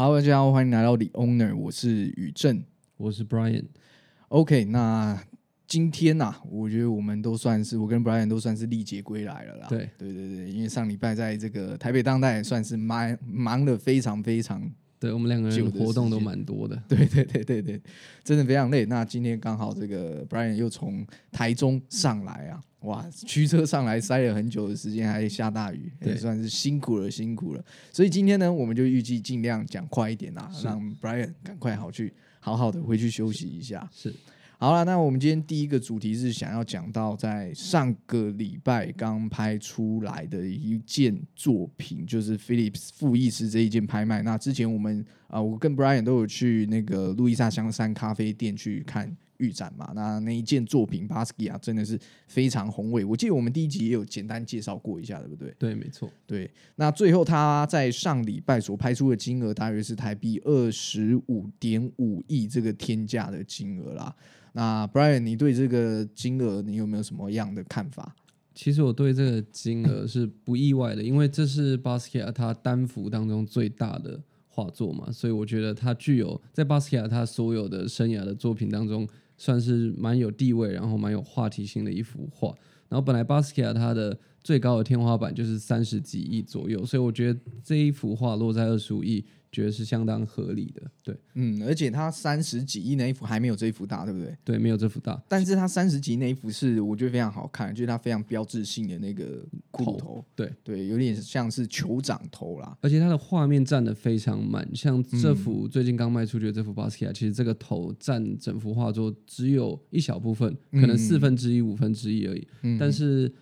[0.00, 2.64] 好，大家好，欢迎来到 The Owner，我是宇正。
[2.96, 5.22] 我是 Brian，OK，那
[5.66, 9.66] 今天呐、我觉得我们都算是我跟 Brian 都算是历劫归来了啦。
[9.68, 14.62] 对对对对，因为上礼拜在这个台北当代也算是忙忙的非常非常，
[15.00, 17.80] 对我们两个人活动都蛮多的，对对对对对，
[18.22, 18.84] 真的非常累。
[18.84, 27.64] 那今天刚好这个 Brian 又从台中上来啊，哇，驱车上来塞了很久的时间，还下大雨，也算是辛苦了辛苦了。
[27.90, 33.88] 所以今天呢，我们就预计尽量讲快一点啊，是让 Brian 赶快好去好好的回去休息一下。
[33.90, 34.14] 是
[34.62, 44.20] 好了，那我们今天第一个主题是想要讲到在上个礼拜刚拍出来的一件作品，就是 Philips 傅艺师这一件拍卖。
[44.20, 49.92] 那之前我们啊、我跟 Brian 都有去那个路易莎香山咖啡店去看预展嘛。
[49.94, 55.54] 那那一件作品 Basquiat 真的是非常宏伟，我记得我们第一集也有简单介绍过一下，对不对？
[55.58, 64.14] 对，没错，对，那最后他在上礼拜所拍出的金额大约是台币二十五点五亿这个天价的金额啦。
[64.52, 68.14] 那 Brian，你对这个金额你有没有什么样的看法？
[68.54, 82.52] 其实我对这个金额是不意外的，因为这是 Basquiat 他单幅当中最大的画作嘛，所以我觉得他具有在 Basquiat 他所有的生涯的作品当中，算是蛮有地位，然后蛮有话题性的一幅画。
[82.88, 90.82] 然后本来 Basquiat 他的最高的天花板就是三十几亿左右，所以我觉得这一幅画落在二十五亿，觉得是相当合理的。
[91.02, 94.36] 对嗯，而且他三十几亿那一幅还没有这一幅大，对不对？
[94.44, 95.20] 对，没有这幅大。
[95.28, 102.76] 但是他三十几亿那一幅是我觉得非常好看，就是它非常标志性的那个骷髅头头，对对，有点像是酋长头啦。
[102.80, 112.46] 而且它的画面占的非常满，像这嗯幅最近刚卖出去的这幅巴斯卡其实这个头占整幅画作只有一小部分，可能四分之一、五分之一而已。
[112.62, 113.32] 嗯但是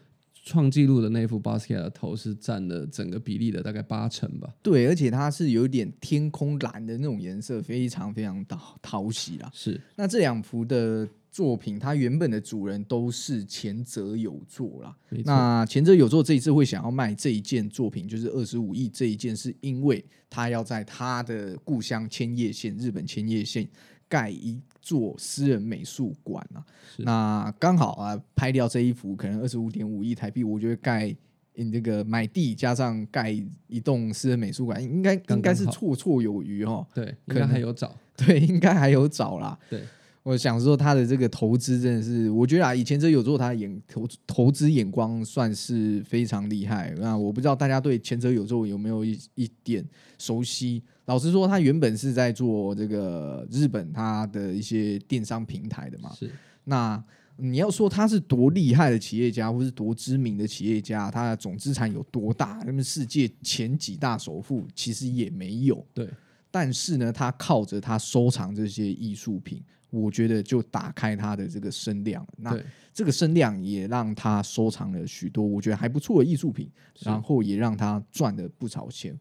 [0.44, 4.48] 创纪录的那幅巴斯 a 的头是占了整个比例的大概八成吧。
[4.62, 9.50] 对，而且它是有一点天空蓝的那种颜色，非常非常讨讨喜啦。
[9.52, 14.96] 是那这两幅的作品，它原本的主人都是前泽有作啦。
[15.24, 23.68] 那前泽有作这一次会想要卖这一件作品，就是二十五亿这一件，是因为他要在他的故乡千叶县，日本千叶县
[24.08, 26.64] 盖一座私人美术馆啊。
[26.98, 31.14] 那刚好啊，拍掉这一幅可能二十五点五亿台币，我觉得盖。
[31.60, 36.86] 你这个买地加上盖一栋私人美术馆，应该应该是绰绰有余哦。
[36.94, 37.92] 对，应该可能还有找。
[38.16, 39.58] 对，应该还有找啦。
[39.68, 39.82] 对，
[40.28, 46.94] 我想说他的这个投资真的是，我觉得啊，以前这有做他的眼投投资眼光算是非常厉害。
[46.98, 49.82] 那我不知道大家对前者有做有没有一一点
[50.18, 50.82] 熟悉？
[51.06, 56.12] 老实说，他原本是在做这个日本他的一些电商平台的嘛。
[56.14, 56.30] 是
[56.64, 57.02] 那
[57.38, 62.62] 你要说他是多厉害的企业家，或是多知名的企业家，他的总资产有多大？
[62.66, 65.82] 那么世界前几大首富其实也没有。
[65.94, 66.06] 对，
[66.50, 72.26] 但是呢，他靠着他收藏这些艺术品，我觉得就打开他的这个声量。
[72.38, 72.58] 那，
[72.92, 76.70] 这个声量也让他收藏了许多我觉得还不错的艺术品，
[77.00, 79.18] 然后也让他赚了不少钱。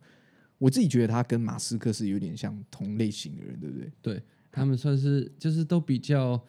[0.58, 3.92] 我自己觉得他跟马斯克是有点像同类型的人，对不对？
[4.02, 6.42] 对他们算是就是都比较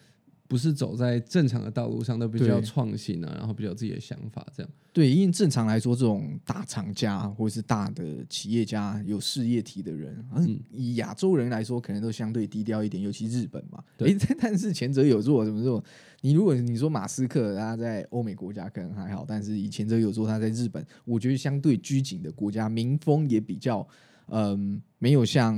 [0.49, 4.73] 不是走在正常的道路上，都比较创新啊，然后比较有自己的想法这样。
[4.95, 13.85] 对，因为正常来说，这种大厂家或者是大的企业家、有事业体的人，嗯，以亚洲人来说，可能都相对低调一点，尤其日本嘛。
[13.97, 15.85] 对但， 但是前者有做什么做？
[16.23, 23.87] 你如果你说马斯克，他在欧美国家可能还好，但是以前者有做，他在日本，我觉得相对拘谨的国家，民风也比较，
[24.29, 25.55] 嗯，没有像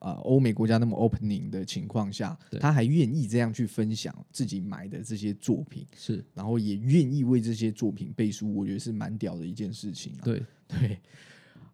[0.00, 5.86] 呃欧美国家那么 opening 的情况下，他还愿意这样去分享自己买的这些作品。
[5.96, 10.24] 是然后也愿意为这些作品背书，我觉得是蛮屌的一件事情啊。
[10.24, 10.98] 对，对，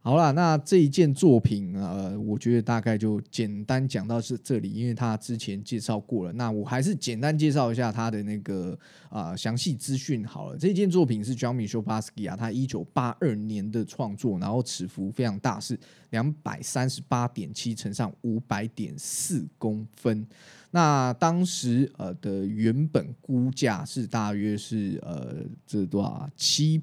[0.07, 6.33] 好啦，那这一件作品，呃，我觉得大概就简单讲到是这里，因为他之前介绍过了。
[6.35, 8.79] 那我还是简单介绍一下他的那个
[9.09, 10.57] 啊详细资讯好了。
[10.57, 12.23] 这件作品是 j o h n m i c h e l l b a s k
[12.23, 15.77] i 啊他一九八二年的创作，然后尺幅非常大，是
[16.11, 20.25] 两百三十八点七乘上五百点四公分。
[20.71, 25.35] 那当时呃的原本估价是大约是呃
[25.67, 26.81] 这多少啊七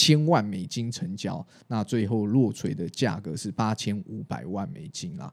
[0.00, 5.30] 千万美金成交，那最后落锤的价格是八千五百万美金啦。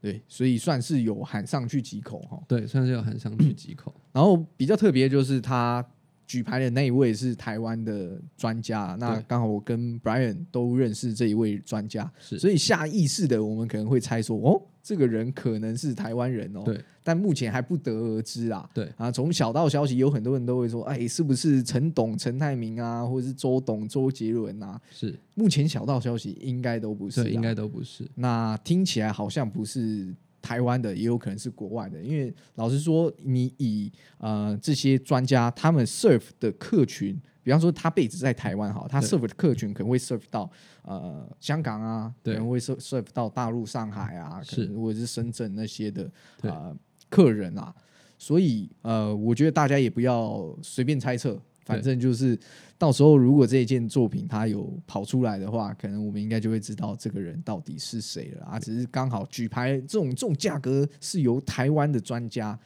[0.00, 2.42] 对，所以算是有喊上去几口哈。
[2.48, 3.94] 对，算是有喊上去几口。
[4.12, 5.84] 然后比较特别就是他
[6.26, 18.66] 举牌的那一位是台湾的专家，那刚好我跟 Brian 都认识这一位专家，所以下意识的我们可能会猜说，哦，这个人可能是台湾人哦，对，但目前还不得而知啊。
[18.72, 24.80] 对啊，从小道消息有很多人都会说，哎，是不是陈董、陈泰明啊，或者是周董、周杰伦啊？
[24.90, 28.10] 是，目前小道消息应该都不是、啊，对，应该都不是。
[28.14, 30.08] 那听起来好像不是
[30.40, 32.00] 台湾的，也有可能是国外的。
[32.00, 39.08] 因为老实说，你以呃这些专家他们 serve 的客群，比方说他 base 在台湾哈，他对。
[39.08, 40.50] serve 的客群可能会 serve 到
[40.82, 46.04] 呃香港啊，可对能会 serve serve 到大陆上海啊，可是能或者是深圳那些的
[46.42, 46.76] 啊呃
[47.08, 47.74] 客人啊。
[48.18, 52.38] 所以呃，我觉得大家也不要随便猜测，反正就是
[52.76, 58.44] 到时候如果这一件作品它有跑出来的话，可能我们应该就会知道这个人到底是谁了。
[58.44, 58.60] 啊。
[58.60, 62.58] 只是刚好举牌这种这种价格是由台湾的专家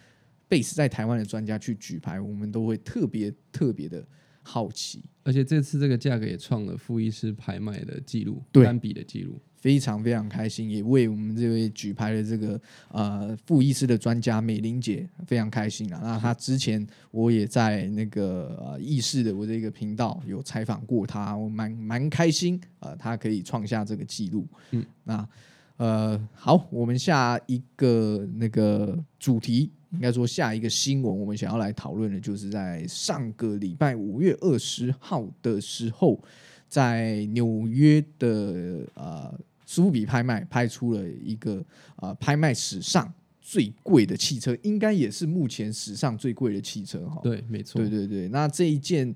[0.51, 4.05] ，base 在台湾的专家去举牌，我们都会特别特别的
[4.43, 5.03] 好奇。
[5.25, 9.41] 而且这次这个价格也创了富医师拍卖的记录，对单笔的记录。
[9.55, 16.01] 非常非常开心，也为我们这位举牌的这个呃傅医师的专家美玲姐非常开心啊。
[16.03, 24.49] 那她之前我也在那个呃意识的我这个频道有采访过她，我蛮蛮开心呃，她可以创下这个记录。
[24.73, 25.29] 嗯，那
[25.77, 29.71] 呃好，我们下一个那个主题。
[29.93, 36.23] 应该说，下一个新闻我们想要来讨论的，就是在上个礼拜五月二十号的时候，
[36.69, 41.65] 在纽约的呃苏富比拍卖拍出了一个
[41.97, 47.21] 呃拍卖史上最贵的汽车，应该也是目前史上最贵的汽车哈。
[47.23, 47.81] 对，没错。
[47.81, 49.15] 对对对，那这一件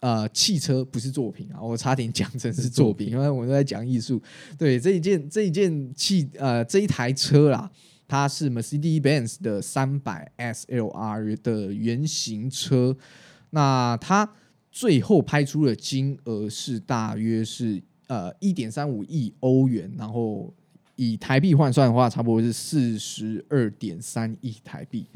[0.00, 4.22] 呃汽车不是作品啊，我差点讲成是作品， 因为我们都在讲艺术。
[4.56, 7.70] 对这一件这一件汽呃这一台车啦，
[8.06, 12.96] 它是 Mercedes-Benz 的三百 SLR 的原型车，
[13.50, 14.28] 那它
[14.70, 20.52] 最后拍出的金额是大约是呃一点三五亿欧元，然后。
[20.98, 25.06] 以台币换算的话，差不多是四十二点三亿台币，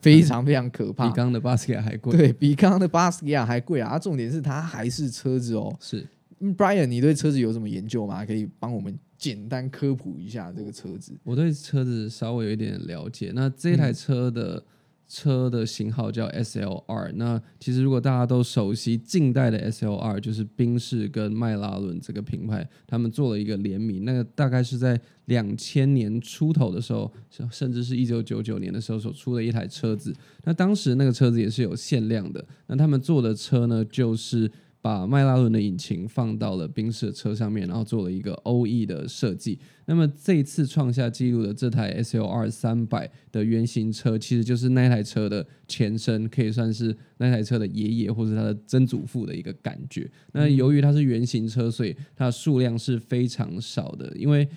[0.00, 1.06] 非常非常可怕。
[1.06, 2.16] 比刚刚的巴斯克还贵。
[2.16, 3.90] 对比刚刚的巴斯克亚还贵啊！
[3.90, 5.72] 啊重点是它还是车子哦。
[5.78, 6.08] 是嗯
[6.40, 8.24] Brian，你对车子有什么研究吗？
[8.24, 11.12] 可以帮我们简单科普一下这个车子。
[11.22, 13.30] 我对车子稍微有一点了解。
[13.34, 14.64] 那这台车的、
[15.06, 17.12] 车的型号叫 SLR。
[17.16, 24.06] 那其实如果大家都熟悉近代的 SLR，就是宾士跟迈拉伦这个品牌，他们做了一个联名。
[24.06, 27.12] 那个大概是在两千年出头的时候，
[27.50, 30.10] 甚至是一九九九年的时候所出的一台车子。
[30.44, 32.42] 那当时那个车子也是有限量的。
[32.66, 34.50] 那他们做的车呢，就是。
[34.82, 39.58] 把迈拉伦的引擎放到了宾士的车上面，然后做了一个 OE 的设计。
[39.86, 50.10] 那么这一次创下纪录的这台 SLR 三百的原型车，其实就是那台车的前身，可以算是那台车的爷爷或者它的曾祖父的一个感觉。
[50.32, 54.48] 那由于它是原型车，所以它的数量是非常少的，因为。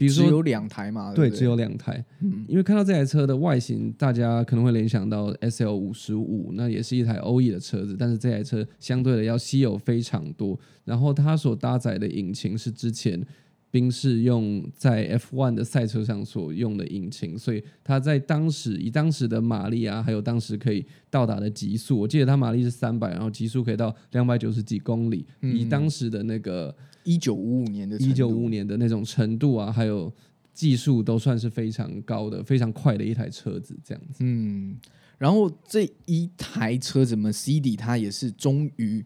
[0.00, 2.02] 比如说只有两台嘛，对，对对，只有两台。
[2.20, 10.58] 嗯因为看到这台车的外形，大家可能会联想到 S L 五十五，那也是一台欧 E 的车子，但是这台车相对的要稀有非常多。
[10.84, 13.22] 然后它所搭载的引擎是之前
[13.70, 26.74] 宾士用在 F one 的赛车上所用的引擎，所以它在当时以当时的马力啊，还有当时可以到达的极速，我记得它马力是三百，然后极速可以到两百九十几公里，以当时的那个。
[27.04, 30.12] 一九五五年的一九五五年的那种程度啊，还有
[30.52, 34.18] 技术都算是非常高的、非常快的一台车子，这样子。
[34.20, 34.76] 嗯，
[35.18, 39.04] 然后这一台车子 Mercedes 它也是终于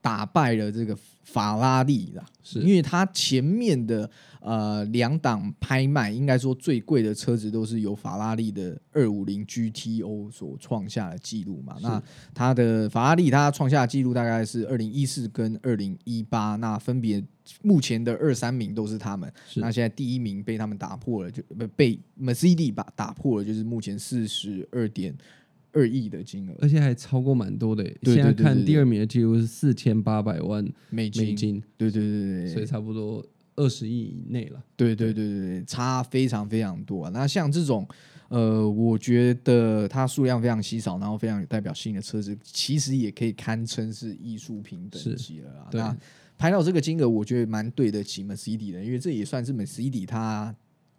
[0.00, 4.10] 打败了这个法拉利啦，是因为它前面的
[4.46, 11.76] 呃两档拍卖，应该说最贵的车子都是由法拉利的二五零 GTO 所创下的记录嘛。
[11.82, 12.00] 那
[12.32, 17.20] 它的法拉利它创下的记录大概是二零一四跟二零一八，那分别
[17.62, 19.28] 目前的二三名都是他们。
[19.56, 25.12] 那现在第一名被他们打破了，就被被 Mercedes 把打破了，就是目前四十二点
[25.72, 27.82] 二亿的金额而且还超过蛮多的。
[28.00, 31.24] 对现在看第二名的记录是四千八百万美金。
[31.24, 33.24] 美金，对对对对对所以差不多
[33.56, 34.62] 二十亿以内了。
[34.76, 37.10] 对对对对对，差非常非常多啊。
[37.12, 37.86] 那像这种，
[38.28, 45.68] 呃，我觉得它数量非常稀少，然后非常有代表性的车子，其实也可以堪称是艺术品等是级了啊。
[45.70, 45.96] 对那
[46.38, 50.54] 拍到这个金额，我觉得蛮对得起 Mercedes 的，因为这也算是 Mercedes 它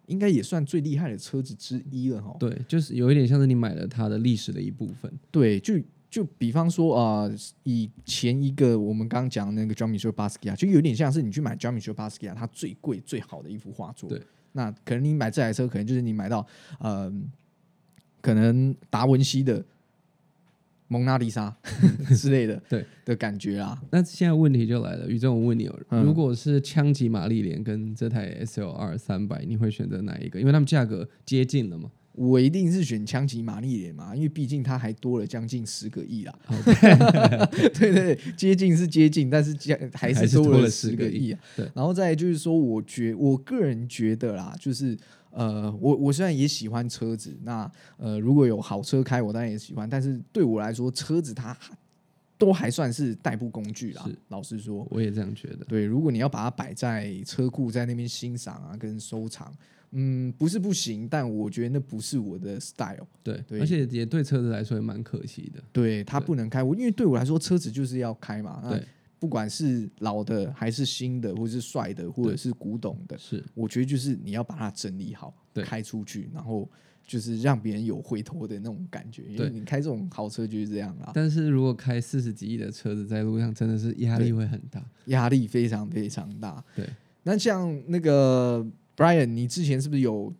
[0.06, 2.36] 应该也算最厉害的车子之一了哈。
[2.40, 5.12] 对，就是有一点像是你买了它的历史的一部分。
[5.30, 5.74] 对，就
[6.10, 7.34] 就比方说啊、呃
[7.64, 14.08] 以前一个我们刚刚讲那个 Michel Basquiat，就有点像是你去买 Michel Basquiat 它最贵最好的一幅画作。
[14.08, 14.22] 对，
[14.52, 16.46] 那可能你买这台车，可能就是你买到
[16.80, 17.12] 呃，
[18.22, 19.62] 可能达文西的
[20.88, 21.54] 蒙娜丽莎
[22.16, 23.78] 之类的，对的感觉啊。
[23.90, 30.40] 那现在问题就来了，宇正，我问你哦，嗯如果是枪击玛丽莲跟这台 S L R 三百，你会选择哪一个？
[30.40, 31.90] 因为它们价格接近了嘛。
[32.18, 36.38] 我一定是选枪击玛丽莲嘛，因为毕竟它还多了将近十个亿啦。
[36.44, 41.40] 好对对对，接近是接近，但是加还还是多了是多了10十个亿啊。
[41.74, 44.98] 然后再就是说，我觉我个人觉得啦，就是
[45.30, 51.56] 呃，我我虽然也喜欢车子，那呃，如果有好车开，我当然也喜欢，但是对我来说，车子它
[52.36, 54.08] 都还算是代步工具啦。
[54.28, 55.64] 老实说，我也这样觉得。
[55.66, 59.52] 对，如果你要把它摆在车库，在那边欣赏啊，跟收藏，
[59.92, 63.06] 嗯，不是不行，但我觉得那不是我的 style。
[63.22, 65.62] 对，对而且也对车子来说也蛮可惜的。
[65.72, 68.60] 对，它不能开，我因为对我来说，车子就是要开嘛。
[68.62, 68.84] 那对，
[69.18, 76.68] 不管是老的还是新的，或者是帅的，或者是古董的，是我觉得就是你要把它整理好，对开出去，然后
[77.06, 79.22] 就是让别人有回头的那种感觉。
[79.22, 84.84] 因为对你开这种豪车就是这样啦，但是如果开四十几亿的车子在路上，真的是压力会很大。
[85.06, 86.62] 压力非常非常大。
[86.76, 86.86] 对，
[87.22, 88.64] 那像那个
[88.98, 90.34] Brian，你之前是不是有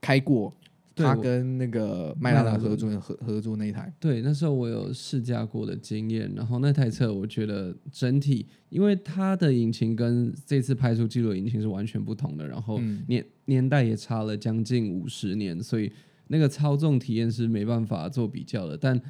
[0.00, 0.56] 开过？
[0.94, 15.90] 他对跟那个麦当劳麦当劳合作合合作那一台，对，那时候我有试驾过的经验，然后那台车我觉得整体，因为它的引擎跟这次拍出记录的引擎是完全不同的，然后嗯年年代也差了将近五十年，所以
[16.28, 18.76] 那个操纵体验是没办法做比较的。
[18.76, 19.00] 但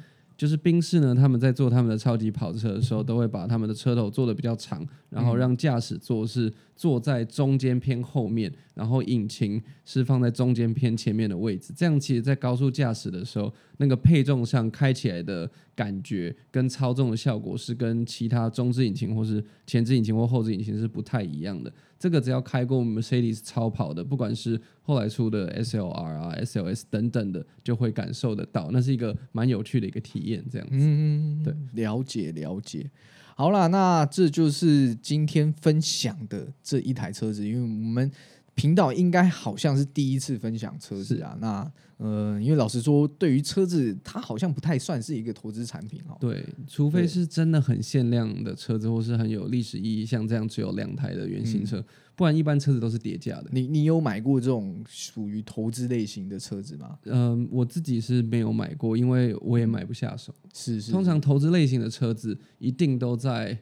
[0.43, 11.71] 就是宾士呢，他们在做他们的超级跑车的时候，都会把他们的车头做的比较长，然后让驾驶座是坐在中间偏后面，然后引擎是放在中间偏前面的位置。
[11.73, 21.71] 这样其实，在高速驾驶的时候，那个配重上开起来的感觉跟操纵的效果是跟其他中置引擎或是前置引擎或后置引擎是不太一样的。
[21.97, 30.43] 这个只要开过 Mercedes 超跑的，不管是后来出的 SLR 啊、SLS 等等的，就会感受得到，那是一个蛮有趣的一个体验。
[30.51, 32.91] 这样子，嗯，对，了解了解。
[33.35, 38.11] 好啦，那这就是今天分享的这一台车子，因为我们
[38.55, 41.37] 频道应该好像是第一次分享车子啊。
[41.39, 46.17] 那呃，因为老实说，对于车子，它好像不太算是一个投资产品哦。
[46.19, 51.81] 对，除非是真的很限量的车子，或是很有历史意义，像这样只有两台的原型车，
[52.15, 53.45] 不然一般车子都是叠价的。
[53.51, 56.97] 你你有买过这种属于投资类型的车子吗？
[57.05, 60.33] 嗯、我自己是没有买过，因为我也买不下手。
[60.53, 63.57] 是是，通常投资类型的车子一定都在，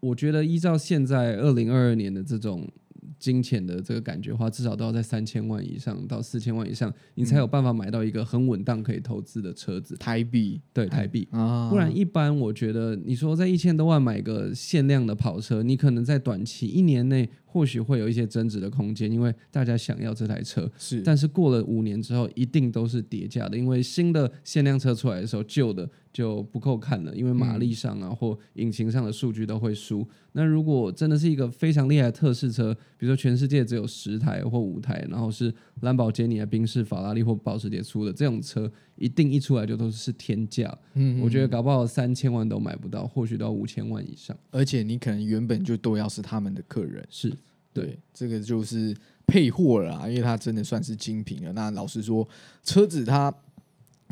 [0.00, 2.68] 我觉得依照现在二零二二年的这种
[3.18, 9.96] 金钱的这个感觉的话，至少都要在三千万以上到四千万以上，你才有办法买到一个很稳当可以投资的车子。
[9.96, 11.26] 台币对，台币。
[11.30, 20.70] 啊，不然，一般我觉得，你说在一千多万买个限量的跑车，你可能在短期一年内或许会有一些增值的空间，因为大家想要这台车。
[20.78, 30.08] 是但是过了五年之后，一定都是叠价的，因为新的限量车出来的时候，旧的就不够看了，因为马力上啊、或引擎上的数据都会输。
[30.34, 40.74] 那如果真的是一个非常厉害的特试车，比如说全世界只有十台或五台，然后是兰博基尼啊、宾士、法拉利或保时捷出的这种车，一定一出来就都是天价。
[40.94, 44.34] 嗯我觉得搞不好三千万都买不到，或许到五千万以上。
[44.50, 47.04] 而且你可能原本就都要是他们的客人。
[47.10, 47.30] 是
[47.72, 48.94] 对，这个就是
[49.26, 51.52] 配货了啦，因为它真的算是精品了。
[51.52, 52.26] 那老实说，
[52.62, 53.32] 车子它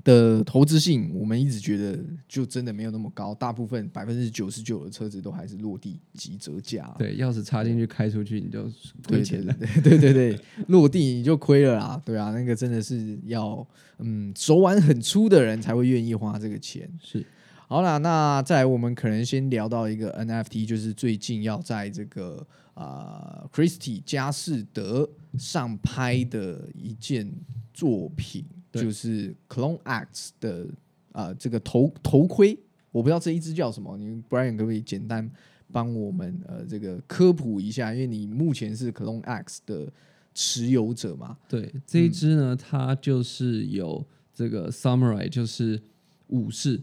[0.03, 6.95] 的投资性，我们一直觉得就真的没有那么高，大部分百分之九十九的车子都还是落地即折价。
[6.99, 8.67] 对，钥匙插进去开出去你就
[9.07, 9.55] 亏钱了。
[9.83, 13.67] 对对对对，落地你就亏了啦，对啊，那个真的是要
[13.99, 16.91] 嗯手腕很粗的人才会愿意花这个钱。
[17.03, 17.23] 是
[17.69, 22.45] 好啦，那再来我们可能先聊到一个 NFT，就是最近要在这个
[22.81, 25.09] 啊、呃、Christie 佳士得
[25.39, 27.31] 上拍的一件
[27.75, 30.67] 作品，就是 Clone X 的
[31.13, 32.59] 啊、呃这个头头盔，
[32.91, 35.31] 我不知道这一只叫什么，你 Brian 可不可以简单
[35.71, 37.93] 帮我们呃这个科普一下？
[37.93, 39.93] 因为你目前是 Clone X 的
[40.33, 45.81] 持有者嘛，对，这一嗯支呢，它就是有这个 samurai，就是
[46.29, 46.81] 武士。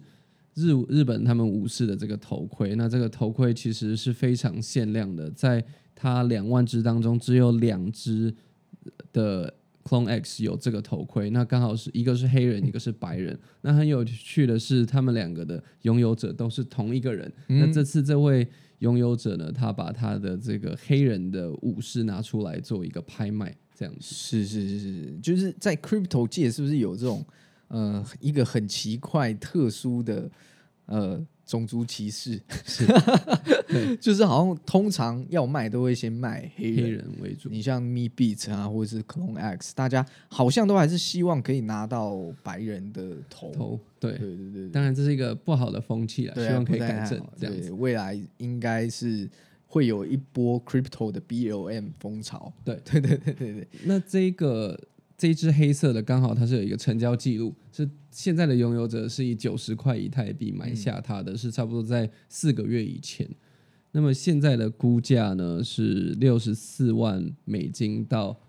[0.53, 5.63] 日日本他们武士的这个头盔，那这个头盔其实是非常限量的，在
[5.99, 8.31] 它两万只当中，只有两只
[9.11, 9.51] 的
[9.83, 13.37] Clone X 有这个头盔，那刚好是一个是黑人，一个是白人。
[13.61, 17.31] 那很有趣的是，他们两个的拥有者都是同一个人。
[17.47, 18.47] 嗯那这次这位
[18.79, 24.01] 拥有者呢，他把他的这个黑人的武士拿出来做一个拍卖，这样子。
[24.01, 27.25] 是是是是，就是在 crypto 界是不是有这种
[27.69, 30.29] 呃一个很奇怪、特殊的
[30.87, 32.85] 呃种族歧视，是
[34.01, 37.09] 就是好像通常要卖都会先卖黑人。
[37.21, 37.47] 为主。
[37.47, 43.51] 你像 Me Beat 啊，或者是 Clone X，大家好像都还是希望可以拿到白人的头。
[43.53, 47.69] 头对，对对对对，当然这是一个不好的风气了，啊希望可以改正好这样子。
[47.69, 49.29] 对，未来应该是
[49.67, 52.51] 会有一波 Crypto 的 BLM 风潮。
[52.65, 54.77] 对对对对对对，那这一个
[55.17, 63.27] 这一只黑色的，刚好它是有一个成交记录，是现在的拥有者是以九十块以太币买下它的，是差不多在四个月以前。
[63.91, 68.39] 那么现在的估价呢是六十四万美金到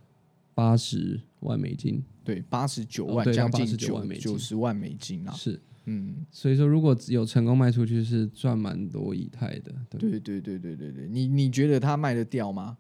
[0.53, 5.33] 八十万美金，对，八十九万，将近九万美金九十万美金啊。
[5.33, 5.59] 是。
[5.91, 9.73] 嗯，所以说，如果有成功卖出去，是赚蛮多以太的。
[9.89, 12.77] 对对对对对对对，你你觉得它卖得掉吗？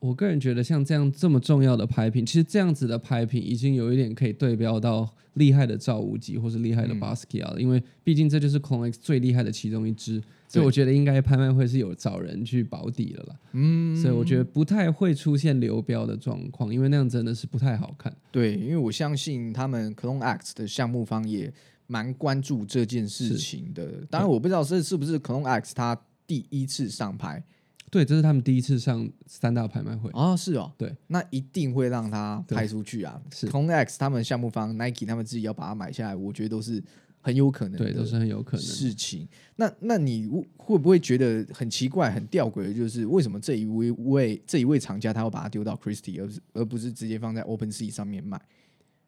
[0.00, 13.36] 我个人觉得，像这样这么重要的拍品，其实这样子的拍品已经有一点可以对标到厉害的赵无极或是厉害的嗯 Basquiat 了，因为毕竟这就是 Clone X 最厉害的其中一支，所以我觉得应该拍卖会是有找人去保底了啦。
[13.52, 18.10] 嗯，所以我觉得不太会出现流标的状况，因为那样真的是不太好看。
[18.32, 21.52] 对，因为我相信他们 Clone X 的项目方也
[21.86, 23.86] 蛮关注这件事情的。
[24.08, 27.42] 当然，我不知道这是不是 Clone X 他第一次上拍
[27.90, 30.08] 对，这是他们第一次上三大拍卖会。
[30.14, 33.20] 哦，是哦，对，那一定会让他拍出去啊。
[33.34, 36.80] 是 Clone X 他们项目方 Nike 他们自己要把它买下来，我觉得都是
[37.20, 38.72] 很有可能对，都是很有可能的。
[38.72, 39.28] 事情。
[39.56, 48.40] 那那你会会不会觉得很奇怪、很吊诡的，就是为什么这一位位这一位厂家他要把它丢到 Christie，而不是而不是直接放在 OpenSea 上面卖？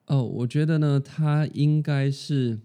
[0.07, 2.59] 哦，我觉得呢，他应该是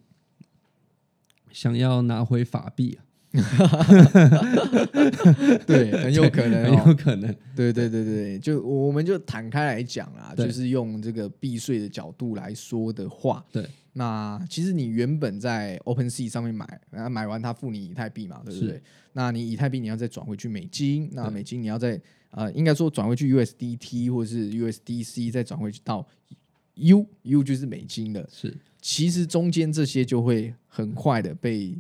[1.52, 3.06] 想要拿回法币啊，
[5.66, 7.34] 对，很有可能、很哦，有可能。
[7.56, 8.04] 对对对。
[8.06, 18.82] 对，就我们就坦开来讲啊，就是用这个避税的角度来说的话，对，那其实你原本在 OpenSea 上面买，然后买完它付你以太币嘛，对不对？
[19.14, 22.00] 那你以太币你要再转回去美金，那美金你要再
[22.32, 26.06] 呃，应该说转回去 USDT 或者是 USDC，再转回去到
[26.76, 28.28] U U 就是美金的。
[28.32, 28.56] 是。
[28.80, 31.76] 其实中间这些就会很快的被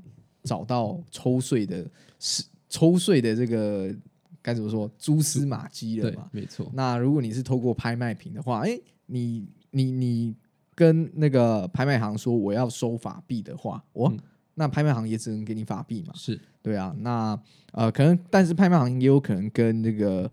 [0.47, 1.85] 找到抽税的
[2.19, 3.93] 是抽税的这个
[4.41, 10.35] 该怎么说蛛丝马迹了嘛？，没错，那如果你是透过拍卖品的话，哎，你你你
[10.73, 14.17] 跟那个拍卖行说我要收法币的话，我，嗯
[14.59, 16.13] 那拍卖行也只能给你法币嘛？
[16.15, 17.39] 是对啊，那
[17.73, 20.29] 呃，可能但是拍卖行也有可能跟那个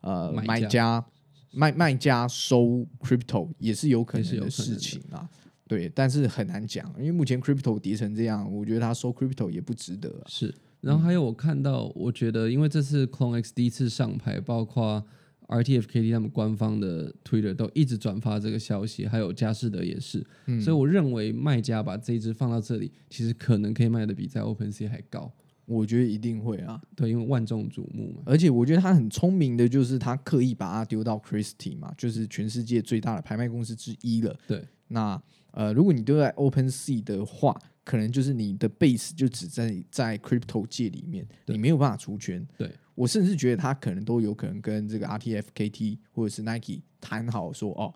[0.00, 1.04] 呃买家
[1.52, 5.28] 卖卖家收 crypto 也是有可能的事情啊。
[5.68, 10.22] 对，但是很难讲，因为目前 crypto 跌成这样，我觉得他收 crypto 也不值得啊。
[10.26, 10.54] 是。
[10.80, 15.04] 然后还有我看到，我觉得因为这次 Clone X 第一次上牌，包括
[15.48, 25.32] RTFKT 他们官方的 Twitter 都一直转发这个消息，还有佳士得也是，嗯所以我认为卖家把这一只放到这里，其实可能可以卖的比在 OpenSea 还高。
[25.64, 28.22] 我觉得一定会啊，对，因为万众瞩目嘛。
[28.24, 34.38] 而且我觉得他很聪明的，就是他刻意把它丢到 Christie 嘛，就是全世界最大的拍卖公司之一了。
[34.46, 35.20] 对，那
[35.56, 42.46] 呃，如果你都在 OpenSea 的话，可能就是你的 base 就只在在 crypto 界里面，你没有办法出圈。
[42.58, 42.70] 对。
[42.94, 47.94] 我甚至觉得他可能都有可能跟这个 RTFKT 或者是 Nike 谈好说，哦，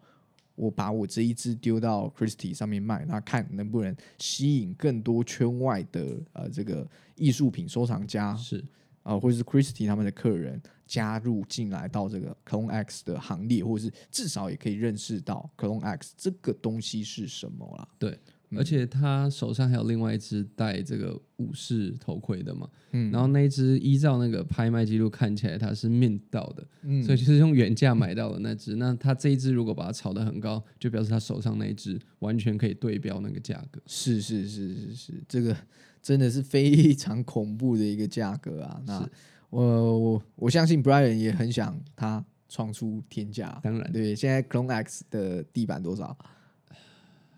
[0.54, 8.64] 我把我这一只丢到 Christie 上面卖，那看能不能吸引更多圈外的呃这个艺术品收藏家是。
[9.02, 10.60] 啊、或者是 Christie 他们的客人
[10.90, 17.88] 加入进来到这个 Clone X 的行列，或者是至少也可以认识到 Clone X 这个东西是什么啦。
[17.96, 18.18] 对，
[18.56, 28.74] 而且他手上还有另外一只戴这个武士头盔的嘛，嗯然后那一只依照那个拍卖记录看起来它是 mint 到的，嗯所以就是用原价买到的那只。
[28.74, 33.80] 那他这一只如果把它炒得很高，就表示他手上那一只完全可以对标那个价格。
[33.86, 35.56] 是是是是是，这个
[36.02, 38.82] 真的是非常恐怖的一个价格啊！
[38.84, 39.08] 那是
[39.50, 43.60] 我我我相信 Brian 也很想他创出天价。
[43.62, 46.16] 当然，对，现在 Clone X 的地板多少？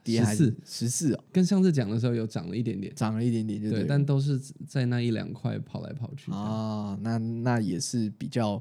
[0.04, 1.14] 跌还14十四。
[1.14, 6.32] 哦，跟上次讲的时候有涨了一点点，涨了一点点就对，但都是在那一两块跑来跑去。
[6.32, 8.60] 啊，那那也是比较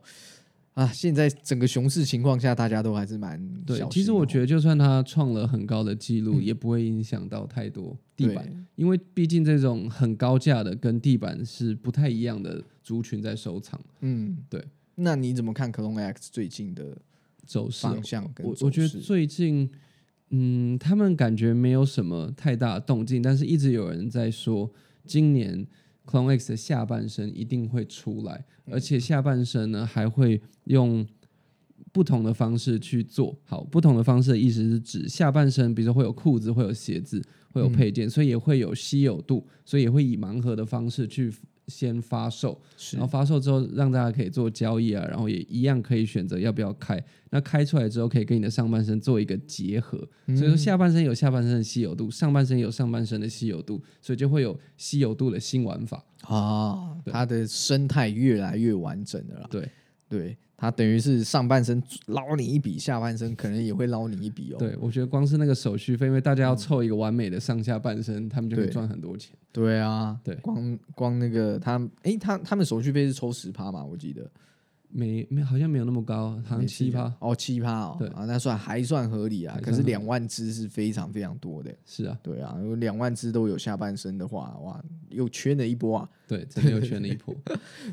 [0.76, 14.64] 啊，现在整个熊市情况下，大家都还是蛮对，其实我觉得得就算他创了很高的记录， 也不会影响到太多地板，因为毕竟这种很高价的跟地板是不太一样的族群在收藏嗯，对。
[14.96, 16.98] 那你怎么看 Clone X 最近的
[17.46, 17.92] 走势哦。
[17.92, 19.70] 方向跟我我觉得最近，
[20.30, 24.72] 嗯，他们感觉没有什么太大的动静，但是一直有人在说，
[25.06, 25.66] 今年
[26.06, 31.08] Clone X 的下半身一定会出来，嗯而且下半身呢还会用
[31.92, 33.64] 不同的方式去做好。
[33.64, 41.32] 不同的方式的意思是指下半身，比如说会有裤子，会有鞋子，会有配件，所以也会有稀有度，所以也会以盲盒的方式去
[41.68, 42.60] 先发售，
[42.94, 47.02] 然后发售之后让大家可以做交易啊，然后也一样可以选择要不要开。
[47.30, 56.04] 那开出来之后可以跟你的上半身做一个结合，所以说下半身有下半身的稀有度，上半身有上半身的稀有度，所以就会有稀有度的新玩法。
[56.24, 59.48] 啊，它的生态越来越完整的啦。
[59.50, 59.70] 对
[60.10, 64.58] 对，它等于是上半身捞你一笔，下半身可能也会捞你一笔哦。
[64.60, 69.36] 对，我觉得光是那个手续费，因为大家要凑一个完美的上下半身，他们就可以赚很多钱。
[69.52, 73.84] 对啊，对光光那个他，诶，他他们手续费是抽十趴嘛？
[73.84, 74.30] 我记得
[74.92, 77.14] 没没好像没有那么高，好像没七趴。
[77.20, 79.60] 哦，七趴哦，对啊，那算还算合理啊。
[79.62, 87.36] 可是两万只是非常非常多的，是啊，对啊，如果两万只都有下半身的话，哇，又圈了一波啊，对， 真的又圈了一波。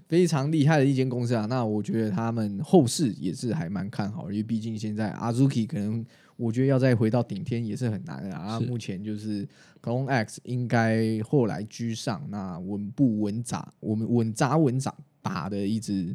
[0.08, 1.46] 非常厉害的一间公司啊。
[1.46, 6.04] 那我觉得他们后市也是还蛮看好，因为毕竟现在 Azuki 可能
[6.36, 8.58] 我觉得要再回到顶天也是很难的啊。
[8.60, 9.42] 目前就是
[9.82, 16.14] c o n X 应该后来居上，那稳步稳扎，我们稳扎稳扎打的一直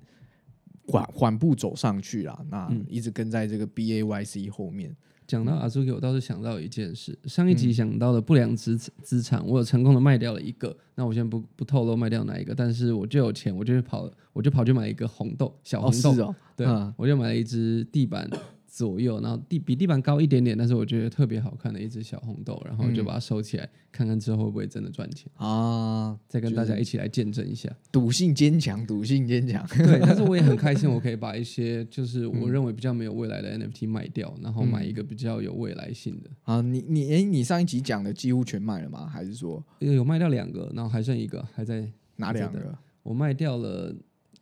[0.87, 2.39] 缓缓步走上去啦。
[2.49, 4.95] 那嗯一直跟在这个 BAYC 后面。
[5.25, 10.75] 讲到 Azuki，我倒是想到一件事，上一集想到的不良资资产，我有成功的卖掉了一个。
[10.95, 18.29] 那我先不不透露卖掉哪一个，但是我就有钱，我就去跑，我就跑去买一个红豆，小哦，红豆，是哦，对，嗯我就买了一只地板
[18.75, 27.69] 左右，然后地比地板高一点点，但是我觉得特别好看的一只小红豆，然后就把它收起来，看看之后会不会真的赚钱，啊，再跟大家一起来见证一下。
[27.91, 29.63] 赌性坚强，赌性坚强。
[29.77, 36.29] 对，但是我也很开心， 我可以把一些就是我认为比较没有未来的 NFT 卖掉，然后买一个比较有未来性的。
[36.41, 39.05] 啊，你你诶，你上一集讲的几乎全卖了吗？
[39.05, 42.75] 还是说有卖掉两个，然后还剩一个还在，哪两个？
[43.03, 43.93] 我卖掉了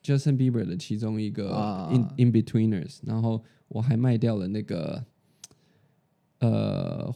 [0.02, 5.04] Justin Bieber 的其中一个啊 In In Betweeners，然后我还卖掉了那个
[6.40, 7.14] 呃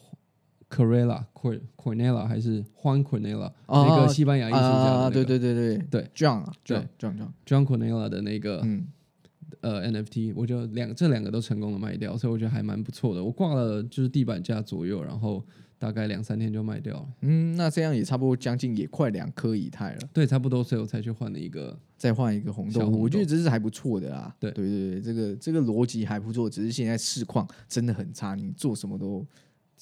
[0.70, 8.88] Corella Cor Cornella 还是 Juan Cornella、哦那个西班牙艺术家对对对对对，John，John John John，John Cornella 的那个、嗯，
[9.62, 13.24] 呃 NFT，我就两这两个都成功的卖掉，所以我觉得还蛮不错的。
[13.24, 15.44] 我挂了就是地板价左右，然后
[15.86, 17.08] 大概两三天就卖掉了。
[17.22, 21.78] 嗯，那这样也差不多将近也快两颗以太了，对，差不多，所以我才去换了一个。
[21.96, 24.36] 再换一个红豆，红豆我觉得这是还不错的啦。
[24.40, 29.26] 对对对对，这个这个逻辑还不错，只是现在市况真的很差，你做什么都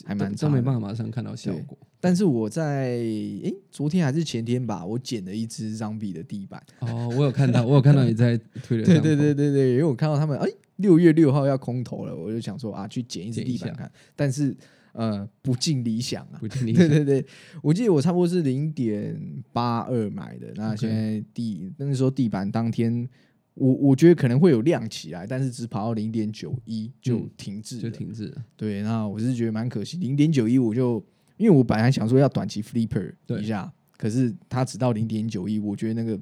[0.05, 1.77] 还蛮差没办法马上看到效果。
[1.99, 6.61] 但是我在诶昨天还是前天吧，我捡了一只张币的地板。
[6.79, 14.55] 哦，我有看到，我有看到你在推特 对上对对对对，因为我看到他们哎六月六号要空投了，我就想说啊去捡一只地板看，但是
[14.93, 16.37] 呃不尽理想啊。
[16.39, 17.25] 不尽理想对 对对，
[17.61, 19.19] 我记得我差不多是零点
[19.51, 23.07] 八二买的，那现在地那时候地板当天，
[23.55, 27.81] 我我觉得可能会有亮起来，但是只跑到零点九一就嗯停滞了。
[27.83, 28.43] 就停滞了。
[28.55, 31.03] 对，那我是觉得蛮可惜，零点九一我就
[31.37, 36.19] 因为我本来想说要短期 flipper 一下，可是它只到零点九一，我觉得那个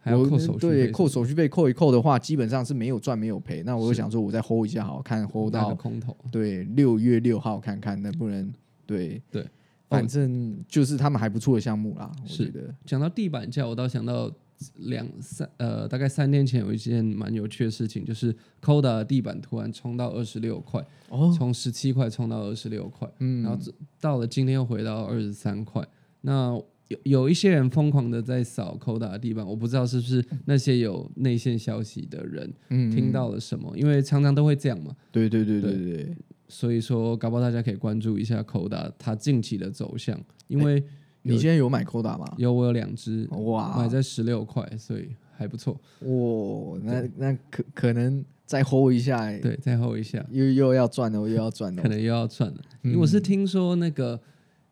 [0.00, 3.62] 还要扣手续费对扣手续费扣一扣的话，基本上是没有赚没有赔。
[3.64, 6.16] 那我就想说，我再 hold 一下好，看 hold 到空头。
[6.30, 8.52] 对六月六号看看能不能
[8.86, 9.46] 对对，
[9.88, 14.30] 反正就是他们还不错的项目啦，我是觉得讲到地板价，我倒想到
[14.76, 25.86] 两三呃，大概三天前有一件蛮有趣的事情，就是 Coda 的地板突然冲到二十六块，哦，从十七块冲到二十六块，嗯，然后这到了今天又回到二十三块。
[26.22, 34.94] 那有有一些人疯狂的在扫 Coda 的地板，我不知道是不是那些有内线消息的人嗯听，到了什么，因为常常都会这样嘛。
[35.12, 36.16] 对对对对
[36.48, 40.82] 所以说，搞不好大家可以关注一下 Coda 它近期的走向，因为
[41.20, 42.24] 你现在有买 Coda 吗？
[42.38, 45.78] 有我有两只哇，买在十六块，所以还不错。
[46.00, 51.82] 哇，那那可可能再 hold 一下，对，再 hold 一下，又又要赚了，又要赚了。
[51.82, 52.56] 可，能又要赚了。
[52.82, 52.92] 嗯。
[52.92, 54.18] 因为我是听说那个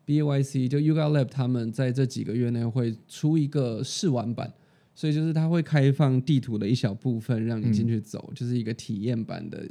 [0.07, 4.51] BAYC 就 Yuga Lab 他们在这几个月内会出一个试玩版，
[4.95, 9.69] 所以就是它会开放地图的一小部分让你进去走，就是一个体验版的。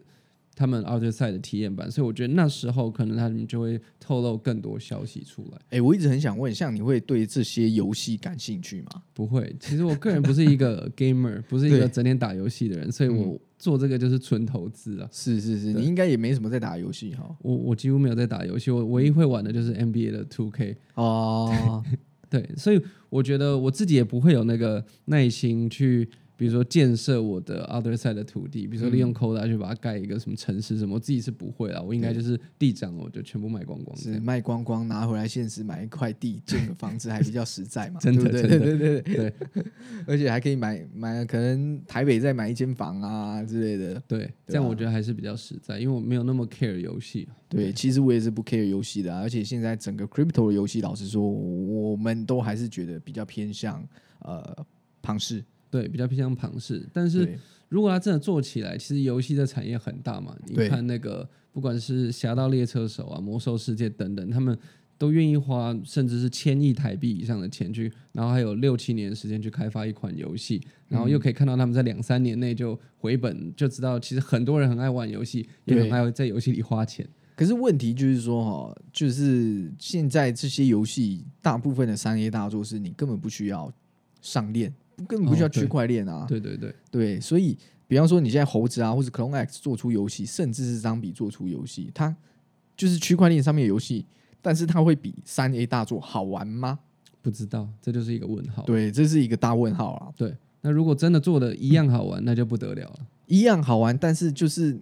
[0.56, 5.58] 他们 Outer Side 的体验版，所以我觉得那时候可能他们就会透露更多消息出来。
[5.68, 9.02] 哎，我一直很想问，像你会对这些游戏感兴趣吗？
[9.12, 15.08] 不会，其实我个人不是一个 gamer，不是一个整天打游戏的人，所以我做这个就是纯投资啊。
[15.12, 17.36] 是是是，你应该也没什么在打游戏哈。
[17.42, 20.74] 我我几乎没有在打游戏，我唯一会玩的就是 NBA 的 Two K。
[20.94, 21.84] 哦，
[22.30, 33.96] 对，所以我觉得我自己也不会有那个耐心去比如说建设我的 other side 的土地，比如说利用 Coda 去把它盖一个什么城市什么，我自己是不会啦，我应该就是地涨了我就全部卖光光。
[33.96, 38.58] 是卖光光拿回来现实买一块地建个房子还比较实在嘛，真 的对不对？
[38.58, 39.64] 对对对对
[40.06, 44.02] 而且还可以买买可能台北再买一间房啊之类的。
[44.06, 47.26] 对，这样我觉得还是比较实在，因为我没有那么 care 游戏。
[47.48, 53.82] 对，其实我也是不 care 游戏的啊、而且现在整个 crypto 的游戏，老实说，我们都还是觉得比较偏向
[54.18, 54.44] 呃
[55.00, 55.42] 庞氏。
[55.70, 60.36] 对，比较偏向庞氏，但是如果它真的做起来，其实游戏的产业很大嘛。
[60.46, 64.56] 你看那个，不管是《侠盗猎车手》啊、《魔兽世界》等等，他们
[64.96, 77.06] 都愿意花甚至是千亿台币以上的钱去，然后还有六七年时间去开发一款游戏，然后又可以看到他们在两三年内就回本，就知道其实很多人很爱玩游戏，也对很爱在游戏里花钱。
[77.34, 83.70] 可是问题就是说，哈，就是现在这些游戏大部分的三 A 大作是你根本不需要
[84.22, 84.72] 上链，
[85.08, 86.24] 根本不需要区块链啊。
[86.28, 87.56] 对对对，对，所以
[87.86, 92.14] 比方说你现在猴子啊，或者 Clone X 做出游戏，甚至是张比做出游戏，它
[92.76, 94.06] 就是区块链上面的游戏，
[94.40, 96.78] 但是它会比三 A 大作好玩吗？
[97.22, 98.62] 不知道，这就是一个问号。
[98.62, 100.12] 对，这是一个大问号啊。
[100.16, 103.06] 对，那如果真的做的一样好玩，那就不得了了。
[103.26, 104.78] 一样好玩，但是就是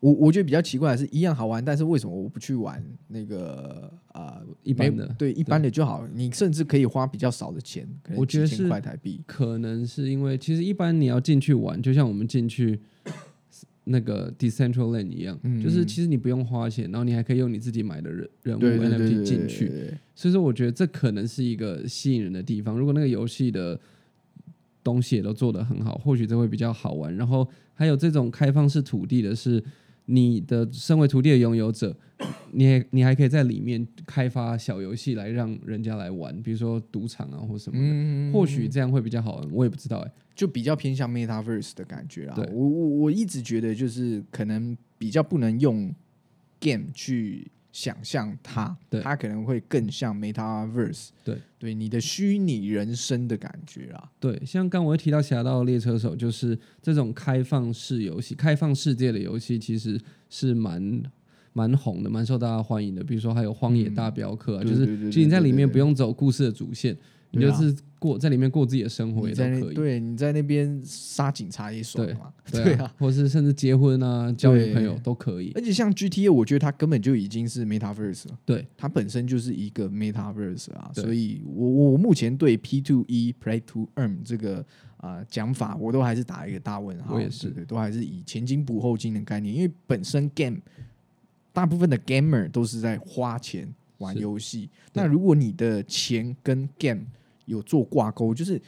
[0.00, 6.06] 我我觉得比较奇怪的是，一样好玩，但是为什么我不去玩那个啊、一般的对一般的就好？
[6.14, 9.20] 你甚至可以花比较少的钱，可能我觉得是块台币。
[9.26, 12.78] 可能是因为其实一般你要进去玩，就像我们进去
[13.84, 22.78] 那个 Decentraland 一样，嗯就是其实你不用花钱，然后你还可以用你自己买的人人物 NFT 进去，所以说我觉得这可能是一个吸引人的地方。
[22.78, 23.80] 如果那个游戏的
[24.84, 27.14] 东西也都做得很好，或许这会比较好玩。
[27.16, 29.62] 然后还有这种开放式土地的是，
[30.10, 31.94] 你的身为土地的拥有者，
[32.52, 37.84] 你还你还可以在里面开发小游戏来让人家来玩，比如说赌场啊或什么的。
[37.86, 42.36] 嗯或许这样会比较好玩，我也不知道哎、就比较偏向 MetaVerse 的感觉啊。
[42.52, 45.94] 我我我一直觉得就是可能比较不能用
[46.58, 49.00] game 去想象它，对。
[49.00, 51.38] 它可能会更像 MetaVerse，对。
[51.58, 54.10] 对你的虚拟人生的感觉啦。
[54.20, 60.00] 对，像刚我提到《侠盗猎车手》，就是这种开放式游戏、开放世界的游戏，其实
[60.30, 61.02] 是蛮
[61.52, 63.02] 蛮红的，蛮受大家欢迎的。
[63.02, 66.96] 比如说还有《荒野大镖客》啊，就是其实你在里面不用走故事的主线，
[67.32, 67.40] 啊。
[67.40, 69.74] 就是过在里面过自己的生活在也都可以。
[69.74, 75.50] 那对你在那边杀警察也爽嘛，对 对啊，或是甚至结婚啊、交女朋友都可以。
[75.56, 84.64] 而且像 GTA，我觉得它根本就已经是 MetaVerse 了，对，它本身就是一个 MetaVerse 啊，所以我我目前对 P to E Play to Earn 这个
[84.98, 87.16] 啊讲、法，我都还是打一个大问号。
[87.16, 87.50] 我也是。
[87.66, 90.58] 都还是以前金补后金的概念，因为本身 Game
[91.52, 94.20] 大部分的 Gamer 都是在花钱玩是。
[94.20, 97.02] 游戏，那如果你的钱跟 Game
[97.48, 98.60] 有做挂钩，就是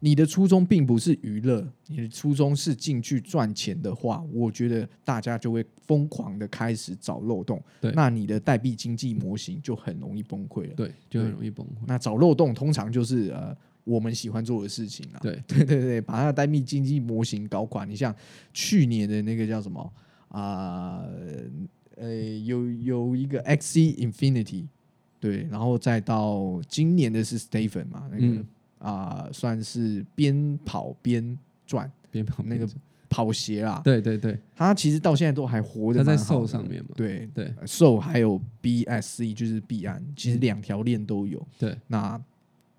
[0.00, 7.62] 你的初衷并不是娱乐，你的初衷是进去赚钱的话，我觉得大家就会疯狂的开始找漏洞。
[7.80, 10.74] 对那你的代币经济模型就很容易崩溃了。
[10.74, 11.70] 对，就很容易崩溃。
[11.86, 15.18] 那找漏洞通常就是呃我们喜欢做的事情啊。
[15.20, 17.84] 对 对对对，把它的代币经济模型搞垮。
[17.84, 18.14] 你像
[18.54, 19.92] 去年的那个叫什么
[20.28, 21.04] 啊？
[21.96, 24.68] 呃有有一个 XC Infinity，
[25.20, 28.46] 对，然后再到今年的是 Stephen 嘛，那个嗯
[28.78, 32.68] 啊、算是边跑边转边跑那个
[33.08, 33.80] 跑鞋啦。
[33.82, 36.90] 对对对，他其实到现在都还活着，他在 Soul 上面嘛。
[36.94, 41.44] 对对呃还有 BSC 就是 B 安，其实两条链都有。
[41.58, 42.20] 对，那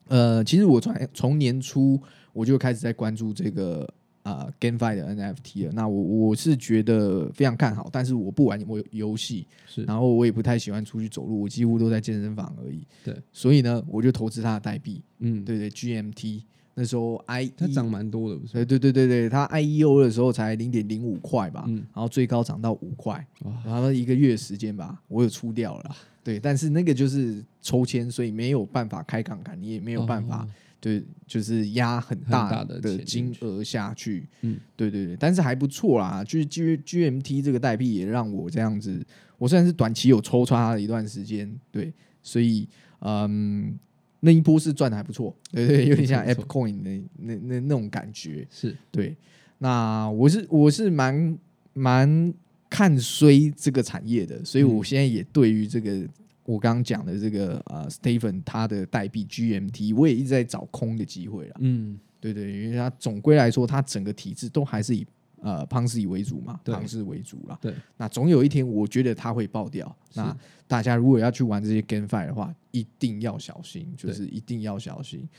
[0.08, 3.88] 呃，其实我从从年初我就开始在关注这个
[4.24, 5.72] 啊、GameFi 的 NFT 了。
[5.74, 12.86] 那我我是觉得非常看好，但是我不玩我游戏，是然后我也不太喜欢出去走路，我几乎都在健身房而已。
[13.04, 16.44] 对，所以呢，我就投资它的代币，嗯，对对，GMT。
[16.76, 18.54] 那时候 I 它涨蛮多的，不是？
[18.54, 23.28] 对对对对对，它 IEO 的时候才零点零五块吧，嗯然后最高涨到五块，
[23.66, 25.96] 然后一个月时间吧，我有出掉了啦。
[26.24, 30.48] 对，但是那个就是抽签，所以没有办法开杠杆，你也没有办法，哦
[30.82, 34.28] 对，就是压很很大大的金额下去。
[34.42, 36.24] 嗯，对对对，但是还不错啦。
[36.24, 39.06] 就是 G GMT 这个代币也让我这样子，
[39.38, 42.68] 我虽然是短期有抽刷它的一段时间，对，所以
[43.00, 43.78] 嗯，
[44.22, 48.48] 那一波是赚的还不错，对对，有点像 App Coin 的那那那种感觉。
[48.50, 49.16] 是对，
[49.58, 51.38] 那我是我是蛮
[51.74, 52.34] 蛮
[52.70, 56.08] 看衰这个产业的，所以我嗯现在也对于这个
[56.50, 61.56] 我刚刚讲的这个呃 Stephen 他的代币 GMT，我也一直在找空的机会了。
[61.60, 65.06] 嗯，对对，因为他总归来说，他整个体制都还是以
[65.42, 67.56] 呃庞氏为主嘛，对庞氏为主啦。
[67.62, 69.96] 对，那总有一天，我觉得它会爆掉。
[70.16, 70.36] 那
[70.68, 75.30] 大家如果要去玩这些 GameFi 的话，一定要小心，就是一定要小心。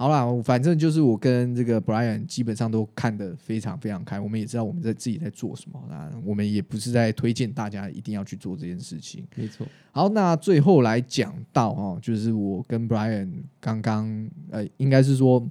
[0.00, 9.26] 好啦，反正就是我跟这个 Brian 基本上都看得非常非常开，我们也知道我们在自己在做什么，那我们也不是在推荐大家一定要去做这件事情。
[9.36, 9.66] 没错。
[9.92, 13.28] 好，那最后来讲到哦，就是我跟 Brian
[13.60, 15.46] 刚刚呃，应该是说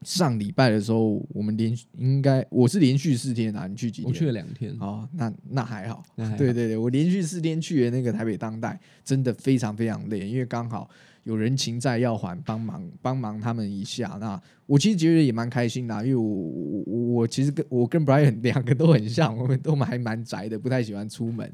[0.00, 4.08] 上礼拜的时候，我们连续应该我是连续四天啊，你去几天？
[4.10, 4.74] 我去了两天。
[4.80, 6.02] 哦，那那还好。
[6.14, 10.88] 那还好对对对，我连续四天去的那个台北当代，真的非常非常累，因为刚好
[11.24, 14.16] 有人情债要还，帮忙帮忙他们一下。
[14.20, 21.50] 那我其实觉得也蛮开心的啊、因为我我我我其实跟我跟 Brian 两个都很像，我们都还蛮宅的，不太喜欢出门，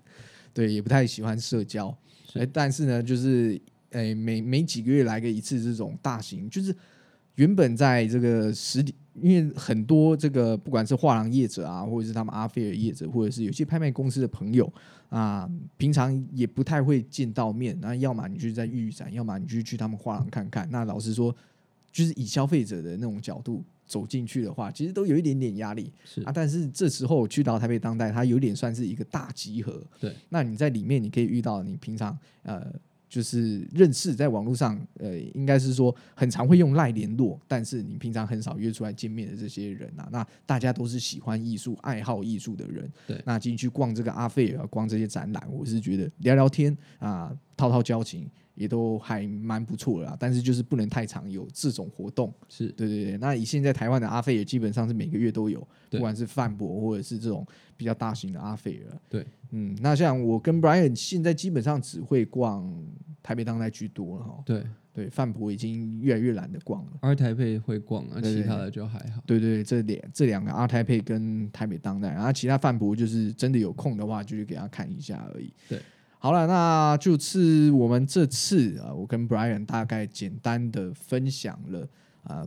[0.55, 1.97] 对，也不太喜欢社交。
[2.53, 6.75] 但是呢，就是诶、每每几个月来个一次这种大型，就是
[7.35, 14.71] 原本在这个实体，因为很多这个不管是画廊业者啊，或者是他们阿菲尔业者，或者是有些拍卖公司的朋友
[15.09, 17.79] 啊，平常也不太会见到面。
[17.81, 20.69] 那要么你就在预展，要么你就去他们画廊看看。
[20.71, 21.35] 那老实说，
[21.91, 25.93] 就是以消费者的那种角度走进去的话，其实都有一点点压力。
[26.05, 29.83] 是啊，但是这时候去到台北当代，它有点算是一个大集合。
[30.01, 32.73] 对，那你在里面你可以遇到你平常呃。
[33.09, 42.91] 就是认识在网络上，呃，应该是说很常会用赖联络，但是你平常很少约出来见面的这些人啊，那大家都是喜欢艺术、爱好艺术的人。
[43.07, 50.17] 对那进去逛这个阿费尔，逛这些展览，我是觉得聊聊天啊，套套交情也都还蛮不错的啦。
[50.19, 52.33] 但是就是不能太常有这种活动。
[52.49, 59.01] 是对对对，那以现在台湾的阿费也基本上是每个月都有，不管是范博或者是这种比较大型的阿费尔。
[59.09, 62.71] 对，嗯，那像我跟 Brian 现在基本上只会逛
[63.23, 64.43] 台北当代居多了哈。
[64.45, 66.91] 对对，范博已经越来越懒得逛了。
[67.03, 69.23] 阿台北会逛啊，对对其他的就还好。
[69.25, 75.53] 对对對，这两这两个阿台配跟台北当代，然后其他范博就是真的有空的话，就去给他看一下而已。
[75.69, 75.81] 对，
[76.19, 81.89] 好了，那就是我们这次啊，我跟 Brian 大概简单的分享了
[82.25, 82.47] 啊、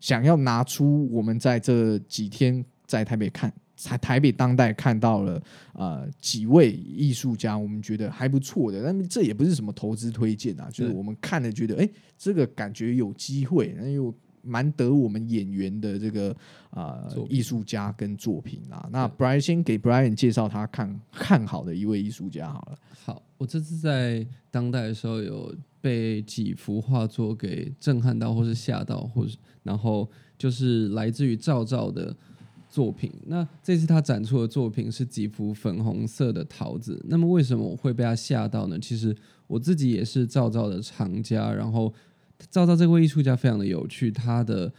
[0.00, 3.52] 想要拿出我们在这几天在台北看。
[3.84, 16.36] 台台北当代看到了呃几位艺术家，我们觉得还不错的，但这也不是什么投资推荐啊，就是我们看了觉得，哎、这个感觉有机会，那又蛮得我们演员的这个
[16.70, 18.88] 啊艺术家跟作品啊。
[18.92, 22.78] 那 Brian 先给 Brian 介绍他看看好的一位艺术家好了。
[23.04, 32.14] 好，我这次在当代的时候有被几幅画作给震撼到，或是吓到，或是然后就是来自于赵照的
[32.68, 33.12] 作品。
[33.26, 37.00] 那这次他展出的作品是几幅粉红色的桃子。
[37.08, 38.78] 那么为什么我会被他吓到呢？
[38.78, 39.14] 其实
[39.46, 41.92] 我自己也是赵照的藏家，然后
[42.50, 44.72] 赵照这位艺术家非常的有趣，他的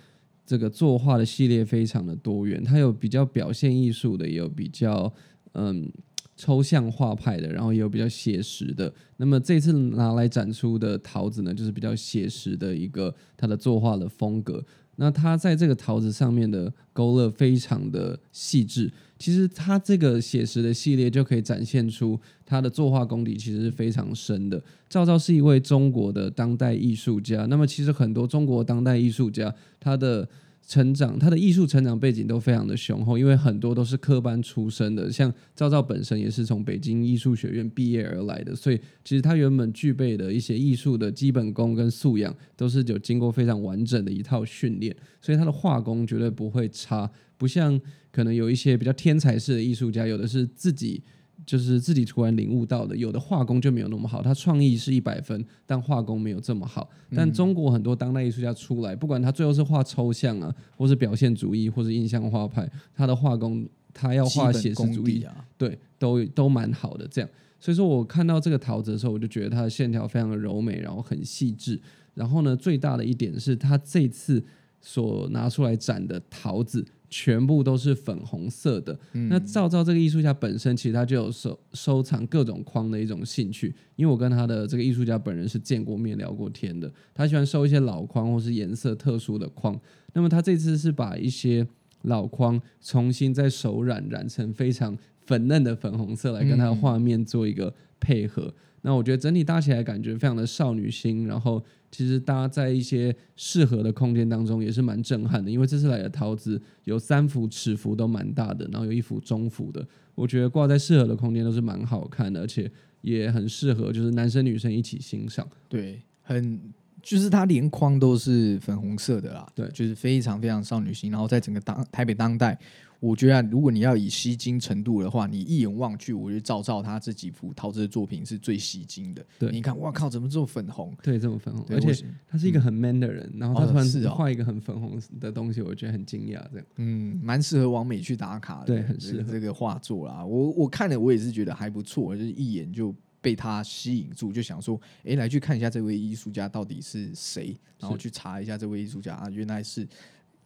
[0.45, 5.12] 这个作画的系列非常的多元，他有比较表现艺术的，也有比较
[5.54, 5.91] 嗯
[6.36, 8.91] 抽象画派的，然后也有比较写实的。
[9.17, 14.63] 那么这次拿来展出的桃子呢，就是比较写实的一个他的作画的风格。
[14.98, 24.62] 那他在这个桃子上面的勾勒非常的细致，其实他这个写实的系列就可以展现出他的作画功底其实是非常深的。
[24.88, 30.28] 赵赵是一位中国的当代艺术家，那么其实很多中国当代艺术家他的
[30.65, 47.80] 成长，他的艺术成长背景都非常的雄厚，因为很多都是科班出身的，像赵照本身也是从北京艺术学院毕业而来的，所以其实他原本具备的一些艺术的基本功跟素养，都是有经过非常完整的一套训练，所以他的画工绝对不会差，不像
[48.12, 51.04] 可能有一些比较天才式的艺术家，有的是自己。
[51.46, 56.89] 就是自己突然领悟到的，有的画工就没有那么好，他创意是一百分，但画工没有这么好。
[57.15, 65.26] 但中国很多当代艺术家出来，不管他最后是画抽象啊，或是表现主义，或是印象画派，他的画工他要画写实主义
[65.58, 67.08] 对，都都蛮好的。
[67.08, 71.80] 这样，所以说我看到这个桃子的时候，我就觉得它的线条非常的柔美，然后很细致。
[72.13, 74.43] 然后呢，最大的一点是，他这次
[74.80, 78.97] 所拿出来展的桃子全部都是粉红色的。
[79.30, 86.91] 那赵照这个艺术家本身，其实他就有收收藏各种框的一种兴趣，因为我跟他的这个艺术家本人是见过面、聊过天的。
[87.13, 89.80] 他喜欢收一些老框或是颜色特殊的框。
[90.13, 91.67] 那么他这次是把一些
[92.04, 98.54] 老框重新再手染染成非常粉嫩的粉红色，来跟它的画面做一个配合。
[98.86, 105.50] 那我觉得整体搭起来感觉非常的少女心，然后其实搭在一些适合的空间当中也是蛮震撼的。
[105.50, 115.48] 因为这次来的桃子有三幅尺幅都蛮大的，然后有一幅中幅的，我觉得挂在适合的空间都是蛮好看的，而且也很适合就是男生女生一起欣赏。
[115.70, 116.60] 对，很
[117.04, 121.12] 就是它连框都是粉红色的啦，对就是非常非常少女心。
[121.12, 122.58] 然后在整个当台北当代，
[123.02, 129.26] 我觉得啊、如果你要以吸睛程度的话，你一眼望去，我觉得赵照他这几幅陶瓷的作品是最吸睛的。
[129.38, 130.96] 对你看，哇靠，怎么这么粉红？
[131.04, 136.42] 对，这么粉红，而且他是一个很 man 的人，然后他哦突然画一个很粉红的东西，我觉得很惊讶。
[136.54, 140.24] 这样，嗯，蛮适合王美去打卡的，对很适合这个画作啦。
[140.24, 149.88] 我我看了，我也是觉得还不错，就是一眼就被他吸引住，就想说，诶，来去看一下这位艺术家到底是谁，然后去查一下这位艺术家啊，原来是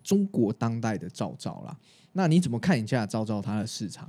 [0.04, 1.76] 中国当代的赵照啦。
[2.14, 4.08] 那你怎么看一下赵照他的市场？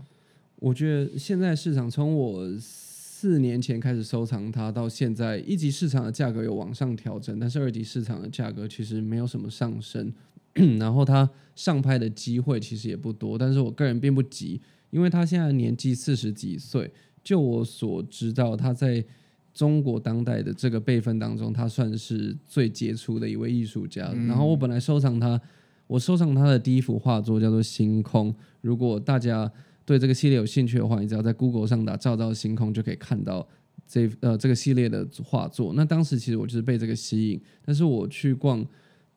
[0.57, 10.12] 我觉得现在市场从我四年前开始收藏它到现在，一级市场的价格有往上调整，但是二级市场的价格其实没有什么上升。
[10.78, 16.90] 然后它上拍的机会其实也不多，但是我个人并不急，因为他现在年纪四十几岁，
[17.29, 19.05] 就我所知道，他在
[19.53, 24.11] 中国当代的这个辈分当中，他算是最杰出的一位艺术家。
[24.26, 25.39] 然后我本来收藏他，
[25.87, 29.53] 我收藏他的第一幅画作叫做《星空》，如果大家
[29.85, 33.47] 对这个系列有兴趣的话，你只要在 Google 上打“照照星空”就可以看到
[33.87, 35.74] 这呃这个系列的画作。
[35.76, 38.66] 那当时其实我就是被这个吸引，但是我去逛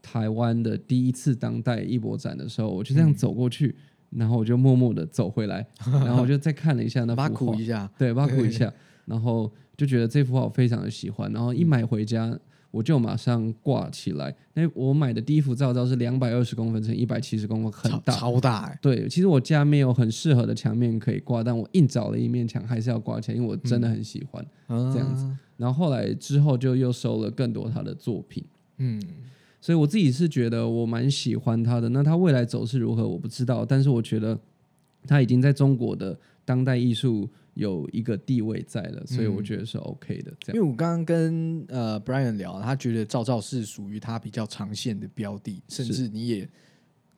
[0.02, 3.74] 台湾的第一次当代艺博展的时候，我就这样走过去，
[4.12, 5.66] 然后我就默默的走回来，
[6.06, 7.54] 然后我就再看了一下那挖幅画。
[7.54, 8.72] 苦，一下，对，挖苦一下，
[9.06, 12.38] 然后就觉得这幅画我非常的喜欢，然后一买回家。
[12.74, 14.34] 我就马上挂起来。
[14.54, 24.42] 那我买的第一幅照照是两百二十公分乘一百七十公分，很大，超大哎、对，其实我家没有很适合的墙面可以挂，但我硬找了一面墙，还是要挂起来，因为我真的很喜欢。
[24.70, 28.42] 这样子，然后后来之后就又收了更多他的作品，
[28.78, 29.04] 嗯，
[29.62, 31.88] 所以我自己是觉得我蛮喜欢他的。
[31.90, 34.38] 那他未来走势如何我不知道，但是我觉得
[35.08, 40.34] 他已经在中国的当代艺术有一个地位在了，所以我觉得是 OK 的。
[40.40, 46.50] 这样因为我刚刚跟呃 Brian 聊，他觉得赵照是属于他比较长线的标的，甚至你也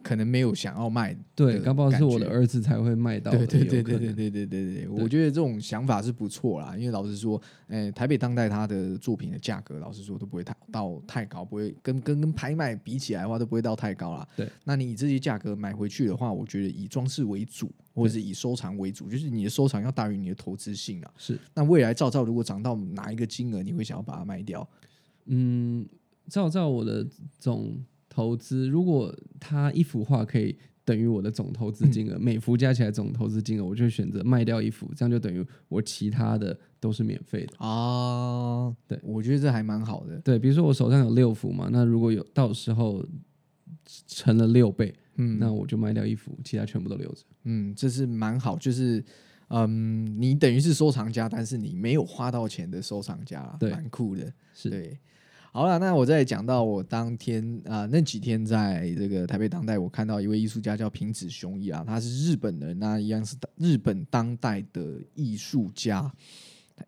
[0.04, 6.76] 可能没有想要卖对，搞不好是我的儿子才会卖到的，对对对对对对对对对，我觉得这种想法是不错啦。
[6.78, 14.28] 因为老实说，诶、台北当代他的作品的价格，老实说都不会太到太高，不会跟跟跟拍卖比起来的话，都不会到太高啦。
[14.36, 21.12] 对，那你以这些价格买回去的话，我觉得以装饰为主，或者是以收藏为主，就是你的收藏要大于你的投资性啊。
[21.18, 24.68] 是那未来照照如果涨到哪一个金额，你会想要把它卖掉？
[25.28, 25.88] 嗯，
[26.28, 27.08] 照照我的
[27.39, 27.78] 总
[28.14, 30.55] 投资，如果他一幅画可以
[30.86, 37.66] 等于我的总投资金额，每幅加起来总投资金额，我就选择卖掉一幅，这样就等于我其他的都是免费的。
[37.66, 40.20] 啊，对，我觉得这还蛮好的。
[40.20, 43.03] 对，比如说我手上有六幅嘛，那如果有到时候
[44.07, 47.24] 成了六倍，嗯，那我就卖掉一幅，其他全部都留着。
[47.45, 49.03] 嗯，这是蛮好，就是
[49.47, 54.32] 嗯，你等于是收藏家，但是你没有花到钱的收藏家蛮酷的。
[54.53, 54.99] 是对，
[55.56, 66.12] 好了，那我再讲到我当天啊、那几天在这个台北当代，我看到一位艺术家叫平子雄一啊，他是日本人，那一样是日本当代的艺术家。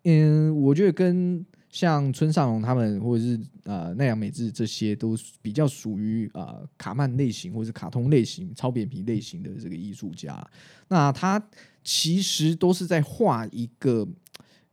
[0.01, 10.43] 嗯，我觉得跟像村上隆他们，或者是呃奈良美智这些，都比较属于呃卡曼类型或者是卡通类型、超扁平类型的这个艺术家。
[10.87, 11.39] 那他
[11.83, 14.07] 其实都是在画一个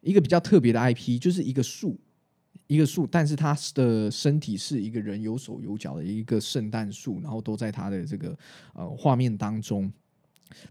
[0.01, 2.01] 一个比较特别的 IP，就是一个树。
[2.73, 8.37] 一个树，但是它的身体是一个人有手有脚的一个圣诞树，然后都在他的这个
[8.73, 9.93] 呃画面当中。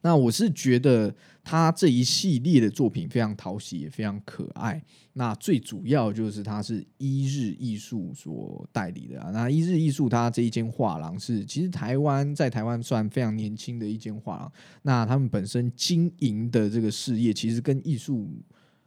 [0.01, 4.81] 那我是觉得他这一系列的作品非常讨喜，也非常可爱。
[5.13, 9.31] 那最主要就是它是一日艺术所代理的啊。
[9.31, 14.51] 那一日艺术它这一间画廊是其实台湾在台湾算非常年轻的一间画廊。
[14.83, 18.29] 那他们本身经营的这个事业其实跟艺术。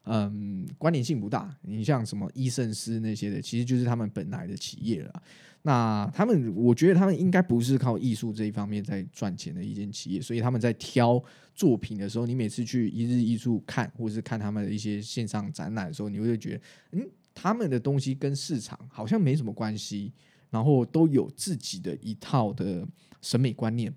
[0.04, 1.54] 嗯，关联性不大。
[1.62, 5.22] 你像什么伊圣斯那些的，其实就是他们本来的企业了。
[5.62, 11.22] 那他们，我觉得他们应该不是靠艺术这一方面在赚钱的一间企业，所以他们在挑
[11.54, 16.60] 作品的时候，你每次去一日艺术看，或是看他们的一些线上展览的时候，你会觉得，
[16.92, 20.12] 嗯，他们的东西跟市场好像没什么关系，
[20.50, 22.86] 然后都有自己的一套的
[23.22, 23.90] 审美观念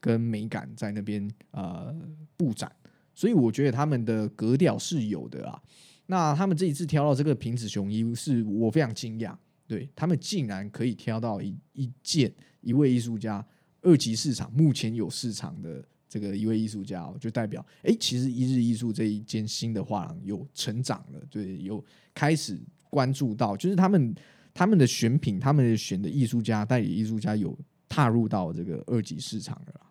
[0.00, 1.94] 跟美感在那边呃
[2.36, 2.68] 布展。
[3.16, 5.60] 所以我觉得他们的格调是有的啊。
[6.06, 9.34] 那他们这一次挑到这个平子雄一，是我非常惊讶，
[9.66, 13.44] 对他们竟然可以挑到一一件一位艺术家
[13.82, 22.56] 二级市场目前有市场的这个一位艺术家、哦，就代表哎、诶其实一日艺术这一间新的画廊有成长了，对，有开始
[22.88, 24.14] 关注到，就是他们
[24.54, 27.58] 他们的选品，他们选的艺术家代理艺术家有
[27.88, 29.85] 踏入到这个二级市场了。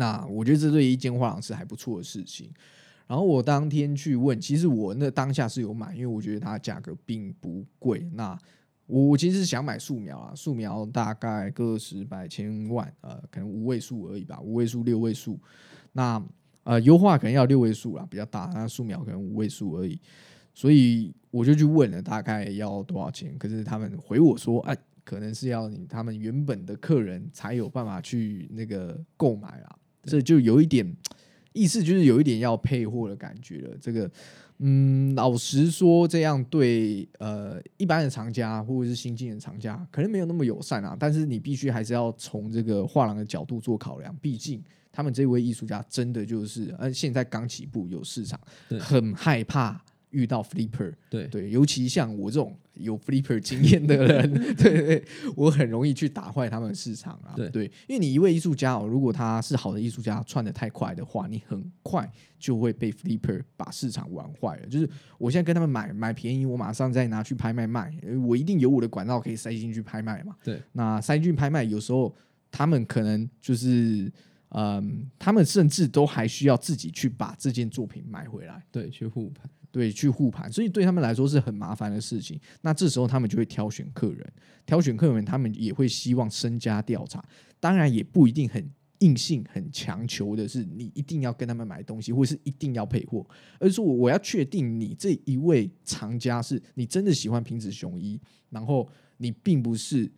[0.00, 2.50] 那我觉得这对一间画廊是还不错的事情。
[3.06, 8.08] 然后我当天去问，其实我那当下是有买，因为我觉得它价格并不贵。
[8.14, 8.38] 那
[8.86, 15.38] 我其实是想买素描啊，素描大概个十百千万，呃，可能五位数而已吧，五位数六位数。
[15.92, 16.24] 那
[16.62, 18.48] 呃，优化可能要六位数啦，比较大。
[18.54, 20.00] 那素描可能五位数而已，
[20.54, 23.36] 所以我就去问了，大概要多少钱？
[23.38, 29.76] 可是他们回我说，哎，可能是要你他们原本的客人才有办法去那个购买啦。
[30.04, 30.96] 这就有一点
[31.52, 33.76] 意思，就是有一点要配货的感觉了。
[33.80, 34.10] 这个，
[34.58, 40.96] 嗯，老实说，这样对呃一般的藏家或者是新进的藏家，可能没有那么友善啊。
[40.98, 44.62] 但是你必须还是要从这个画廊的角度做考量，毕竟。
[44.92, 48.38] 他们这位艺术家真的就是，呃，现在刚起步有市场，
[48.80, 49.80] 很害怕
[50.10, 51.26] 遇到 flipper，对。
[51.28, 55.04] 对，尤其像我这种有 flipper 经验的人， 对对，
[55.36, 64.66] 我很容易去打坏他们市场啊，对，因为你一位艺术家哦，如果他是好的艺术家，窜的太快的话，你很快就会被 flipper 把市场玩坏了。
[64.66, 64.88] 就是
[65.18, 67.94] 我现在跟他们买买便宜，我马上再拿去拍卖卖，
[68.26, 72.14] 我一定有我的管道可以塞进去拍卖嘛，对，那塞进去拍卖，有时候
[72.50, 74.10] 他们可能就是。
[74.52, 82.40] 嗯，他们甚至都还需要自己去把这件作品买回来，对，去护盘，对，去护盘，所以对他们来说是很麻烦的事情。
[82.62, 84.32] 那这时候他们就会挑选客人，
[84.66, 87.24] 挑选客人，他们也会希望身家调查，
[87.60, 88.68] 当然也不一定很
[88.98, 93.24] 硬性、很强求的是你一定要跟他们买东西，或是一定要配货，
[93.58, 100.10] 而是说我要确定你这一位藏家是你真的喜欢瓶子熊一，然后你并不是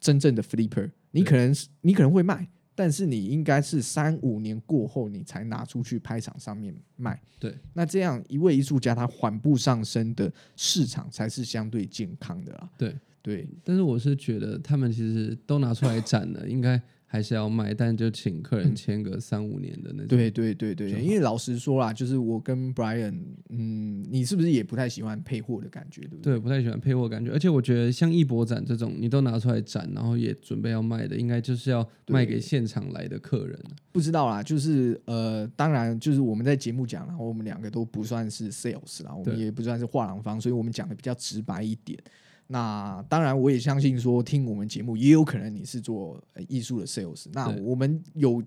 [0.00, 2.48] 真正的 flipper，你可能是你可能会卖。
[2.74, 7.20] 但是你应该是三五年过后，你才拿出去拍场上面卖。
[7.38, 12.70] 对，那这样一位艺术家他缓步上升的市场才是相对健康的啊。
[12.78, 16.80] 对对，但是我是觉得他们其实都拿出来展了，应该。
[17.12, 20.06] 还是要卖，但就请客人签个三五年的那种。
[20.08, 23.14] 对对对对，因为老实说啦，就是我跟 Brian，
[23.50, 26.32] 嗯，你是不是也不太喜欢配货的感觉，对不对？
[26.32, 27.30] 对，不太喜欢配货感觉。
[27.30, 33.60] 而且我觉得像艺博展这种，你都拿出来展，然后也准备要卖的，应该就是要卖给现场来的客人。
[33.92, 41.98] 不知道啦，就是呃，当然就是我们在节目讲，然后我们两个都不算是 sales 啦，我们也不算是画廊方，所以我们讲的比较直白一点。
[42.46, 47.26] 那当然，我也相信说听我们节目也有可能你是做艺术的 sales。
[47.32, 48.42] 那我们有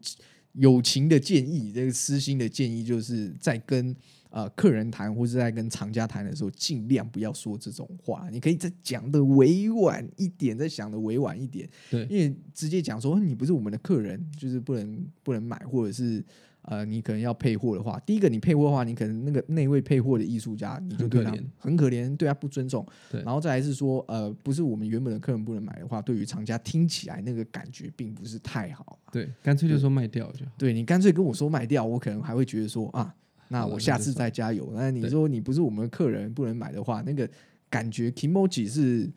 [0.53, 3.95] 友情的建议，这个私心的建议，就是在跟
[4.29, 8.27] 呃客人谈或者在跟厂家谈的时候，尽量不要说这种话。
[8.31, 11.67] 你可以再讲的委婉一点，再想的委婉一点。
[11.89, 16.23] 对，因为直接讲说你不是我们的客人，就是不能不能买，或者是。
[16.67, 22.83] 呃，你可能要配货的话，第一个你配货的话，你可能那个那位配货的艺术家，你就对他很可怜，对他不尊重。
[23.11, 28.99] 对，然后再来是说，呃，不是我们原本的客人不能买的话，对于厂家听起来那个感觉并不是太好。
[29.11, 30.51] 对，干脆就说卖掉就好。
[30.57, 33.13] 对你干脆跟我说卖掉，我可能还会觉得说啊，
[33.49, 34.71] 那我下次再加油。
[34.73, 37.29] 那你说你不是我们的客人不能买的话，那个
[37.69, 39.07] 感觉 Kimoji 是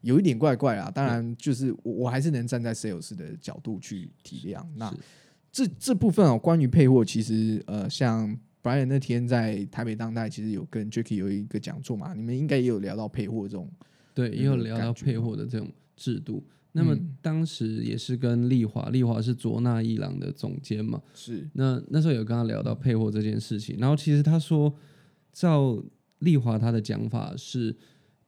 [0.00, 0.90] 有一点怪怪啊。
[0.90, 4.90] 当然，就是我我还是能站在 sales 的角度去体谅那。
[5.50, 13.70] 这这部分哦，关于配货，其实呃，像 Brian 那天在台北当代，其实有跟 Jacky 有一个讲座嘛，你们应该也有聊到配货这种，
[14.14, 16.44] 对，也有聊到配货的这种制度。
[16.72, 21.48] 那么当时也是跟丽华，丽华是卓纳伊朗的总监嘛，是。
[21.54, 24.72] 那那时候有跟他聊到配货这件事情，然后其实他说，
[25.32, 25.82] 照
[26.20, 27.74] 丽华他的讲法是。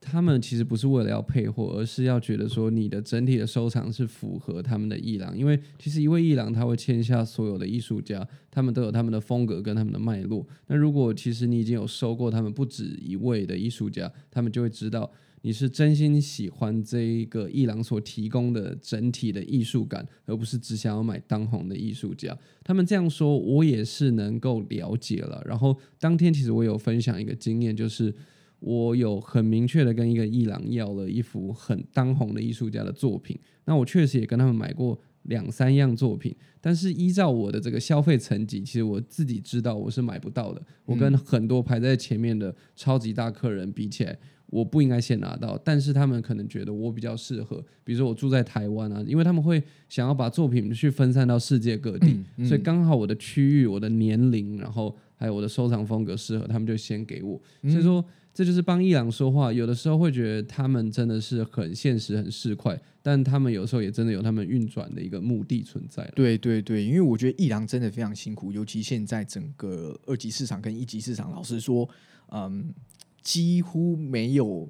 [0.02, 10.46] 他们其实不是为了要配货，而是要觉得说你的整体的收藏是符合他们的艺廊，因为其实一位艺廊他会签下所有的艺术家，他们都有他们的风格跟他们的脉络。
[10.68, 15.08] 那如果其实你已经有收过他们不止一位的艺术家，他们就会知道
[15.42, 22.34] 你是真心喜欢这一个艺廊所提供的整体的艺术感，而不是只想要买当红的艺术家。
[22.64, 25.42] 他们这样说，我也是能够了解了。
[25.44, 28.14] 然后当天其实我有分享一个经验，就是。
[28.60, 40.62] 我有很明确的跟一个艺廊要了一幅很当红的艺术家的作品，那我确实也跟他们买过两三样作品，但是依照我的这个消费层级，其实我自己知道我是买不到的。
[40.84, 47.64] 我跟很多排在前面的超级大客人比起来，我不应该先拿到，但是他们可能觉得我比较适合。
[47.82, 57.40] 比如说我住在台湾啊，因为他们会想要把作品去分散到世界各地，所以刚好我的区域、我的年龄，然后还有我的收藏风格适合，他们就先给我。
[57.62, 58.04] 所以说。
[58.40, 66.10] 这就是帮伊朗说话，有的时候会觉得他们真的是很现实、很市侩，但他们有时候也真的有他们运转的一个目的存在。
[66.16, 71.86] 对对对，因为我觉得伊朗真的非常辛苦，尤其现在整个二级市场跟一级市场，老实说，
[72.32, 72.72] 嗯，
[73.20, 74.66] 几乎没有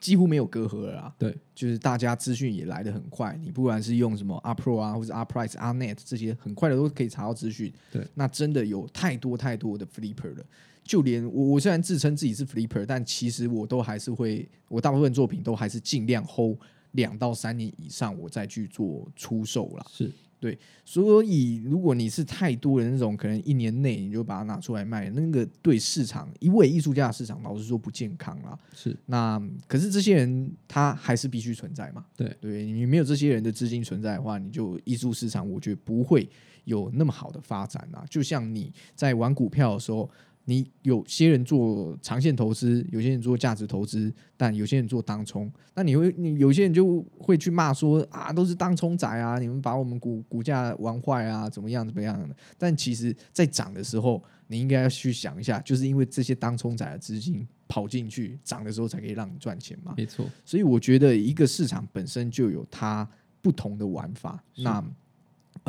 [0.00, 1.14] 几乎没有隔阂了啦。
[1.18, 7.70] 对，就是大家资讯也来的很快，你不管是用什么 R Pro 啊，或者 R Price、R Net 这些，很快的都可以查到资讯。
[7.92, 10.44] 对，那真的有太多太多的 Flipper 了。
[10.90, 16.58] 就连我，我虽然自称自己是 Flipper，但其实我都还是会，我大部分作品都还是尽量 hold
[16.90, 19.86] 两到三年以上，我再去做出售啦。
[19.88, 28.58] 是对所以，如果你是太多的那种，可能一年内你就把它拿出来卖，那个对市场一位艺术家的市场，老实说不健康啦。
[28.74, 32.04] 是，那可是这些人他还是必须存在嘛？
[32.16, 36.28] 对对，你没有这些人的资金存在的话，你就艺术市场，我觉得不会
[36.64, 38.04] 有那么好的发展啊。
[38.10, 40.10] 就像你在玩股票的时候。
[40.44, 45.50] 你有些人做长线投资，有些人做价值投资，但有些人做当冲。
[45.74, 52.34] 那你会，你有些人就会去骂说啊，都是当冲仔啊，你们把我们股股价玩坏啊，怎么样怎么样的？
[52.58, 59.94] 但其实，在涨的时候，你应该要去想一下，就是因为这些当冲仔的资金跑进去，涨的时候才可以让你赚钱嘛。
[59.96, 63.08] 没错，所以我觉得一个市场本身就有它
[63.40, 64.42] 不同的玩法。
[64.56, 64.84] 那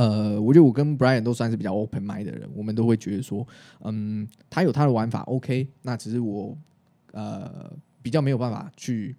[0.02, 3.48] 呃，我觉得我跟 Brian 都算是比较 open mind 的人，我们都会觉得说，
[3.82, 6.58] 嗯，他有他的玩法，OK，那只是我
[7.12, 7.72] 呃
[8.02, 9.16] 比较没有办法去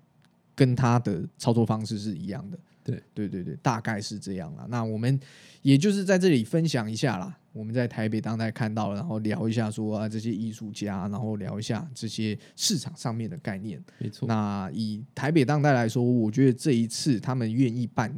[0.57, 2.59] 跟他的操作方式是一样的。
[2.83, 4.67] 对对对对，大概是这样啦。
[4.69, 5.21] 那我们
[5.63, 13.81] 也就是在这里分享一下啦，我们在台北当代看到了，然后聊一下说啊这些艺术家，然后聊一下这些市场上面的概念。
[13.99, 14.27] 没错。
[14.27, 18.13] 那以台北当代来说，我觉得这一次他们愿意办。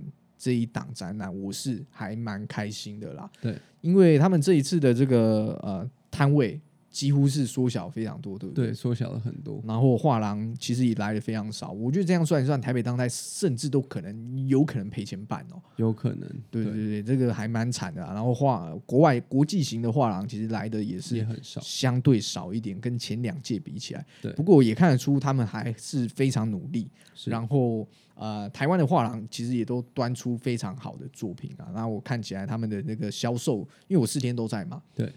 [0.44, 3.30] 这一档展览，我是还蛮开心的啦。
[3.40, 6.60] 对，因为他们这一次的这个呃摊位。
[6.94, 8.68] 几乎是缩小非常多，对不对？
[8.68, 9.60] 对，缩小了很多。
[9.66, 16.20] 然后画廊其实也来的非常少，我觉得这样算一算，台北当代甚至都可能有可能赔钱办哦，有可能。
[16.52, 18.00] 对对对，这个还蛮惨的。
[18.00, 24.06] 然后画国外国际型的画廊其实来的也是很少，相对少一点，跟前两届比起来。
[24.22, 26.88] 对，不过也看得出他们还是非常努力。
[27.12, 27.28] 是。
[27.28, 27.84] 然后
[28.14, 31.66] 呃，台湾的画廊其实也都端出非常好的作品啊。
[31.74, 34.80] 然后我看起来他们的那个销售，因为我四天都在嘛。
[34.94, 35.12] 对。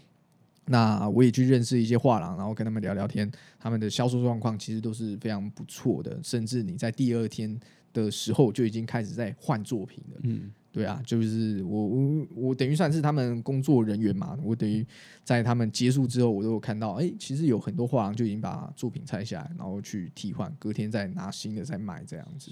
[0.70, 7.58] 那我也去认识一些画廊，然后跟他们聊聊天，他们的销售状况其实都是非常不错的，甚至你在第二天
[7.92, 10.20] 的时候就已经开始在换作品了。
[10.24, 14.86] 嗯，对啊，就是我我我等于算是他们工作人员嘛，我等于
[15.24, 22.50] 在他们结束之后，我都有看到，哎，其实有很多画廊就已经把作品拆下来，然后去替换，隔天再拿新的再卖这样子。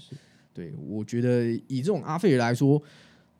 [0.53, 2.81] 对，我觉得以这种阿费尔来说，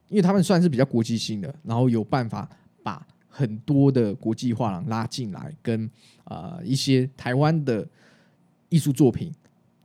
[0.07, 2.47] 因为他们算是比较国际性的，然后有办法
[2.83, 3.05] 把。
[3.37, 5.87] 很多的国际画廊拉进来，跟
[6.23, 7.87] 啊一些台湾的
[8.69, 9.31] 艺术作品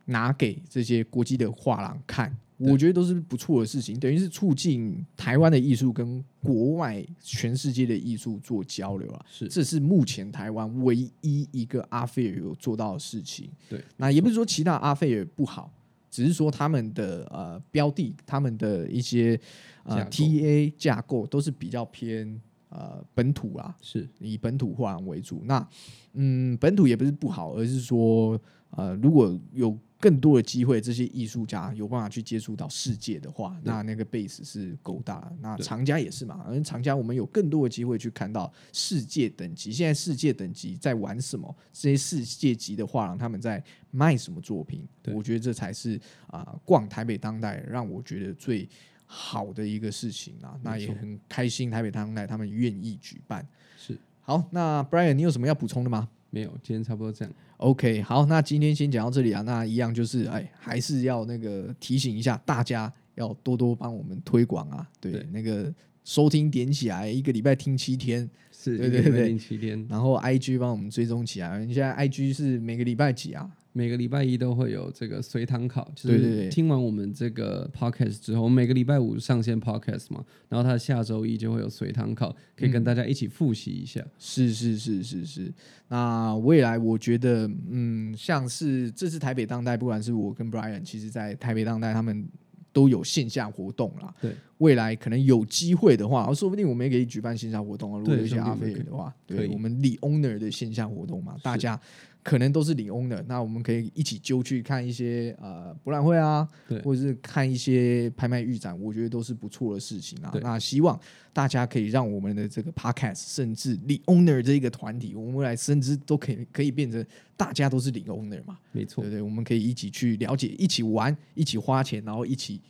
[0.07, 9.27] 拿给这些国际的画廊看，我觉得都是不错的事情，等于是促进台湾的艺术跟国外全世界的艺术做交流啊。
[9.29, 13.51] 是，这是目前台湾唯一一个阿费尔有做到的事情。
[13.69, 15.71] 对，那也不是说其他阿费尔不好，
[16.11, 19.39] 只是说他们的呃标的，他们的一些
[19.85, 22.41] 呃 TA 架构都是比较偏。
[22.75, 25.43] 呃，本土啦，是以本土画廊为主。
[25.45, 25.69] 那，
[26.15, 35.31] 嗯，本土也不是不好，而是说，呃，如果有更多的机会，这些艺术家有办法去接触到世界的话，那那个 base 是够大。
[35.43, 39.71] 那厂家也是嘛，而厂家我们有更多的机会去看到世界等级。
[39.71, 41.55] 现在世界等级在玩什么？
[41.75, 44.89] 这些世界级的画廊他们在卖什么作品？
[45.13, 48.67] 我觉得这才是啊，逛台北当代让我觉得最。
[49.15, 51.71] 好的一个事情啊，那也很开心。
[51.71, 53.47] 台北当代他们愿意举办，
[53.77, 54.43] 是好。
[54.51, 56.09] 那 Brian，你有什么要补充的吗？
[56.31, 57.35] 没有，今天差不多这样。
[57.59, 59.43] OK，好，那今天先讲到这里啊。
[59.43, 64.89] 那一样就是，哎，还是要那个提醒一下大家，要多多帮我们推广啊。
[64.99, 65.71] 对，那个
[66.05, 69.87] 收听点起来，一个礼拜听七天，是，对对对，听七天。
[69.91, 73.51] 然后 IG 帮我们追踪起来，你现在 IG 是每个礼拜几啊？
[73.75, 84.05] 每个礼拜一都会有这个随堂考，就是听完我们这个 podcast 之后，每个礼拜五上线 podcast 嘛，然后他下周一就会有随堂考，可以跟大家一起复习一下。
[84.19, 85.53] 是是是是是。
[85.89, 92.29] 那未来我觉得，嗯，像是这次台北当代，不管是我跟 Brian，其实在台北当代他们
[92.75, 94.15] 都有线下活动啦。
[94.21, 97.99] 对，未来可能有机会的话，说不定我们也可以举办线下活动啊。
[97.99, 101.81] 如果有些阿飞的话，对我们李 owner 的线下活动嘛，大家。
[102.23, 106.49] 可能都是领翁的，那我们可以一起揪去看一些呃博览会啊，
[106.85, 110.33] 或者是看一些拍卖预展，我觉得都是不错的事情啊。
[110.41, 110.99] 那希望
[111.33, 117.05] 大家可以让我们的这个 podcast，甚至领 owner 这一个团体，我们未来甚至都可以可以变成
[117.37, 118.59] 大家都是领 owner 嘛？
[118.71, 122.61] 没错，对对，我们可以一起去了解，一起玩，一起花钱，然后一起。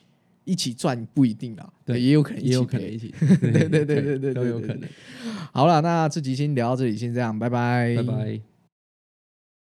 [0.45, 4.81] 一起赚不一定啊，对，也有可能，也有可能一起，对对对对对， 都有可能。
[5.53, 8.52] 好了，那这集先聊到这里，先这样，拜拜，拜拜。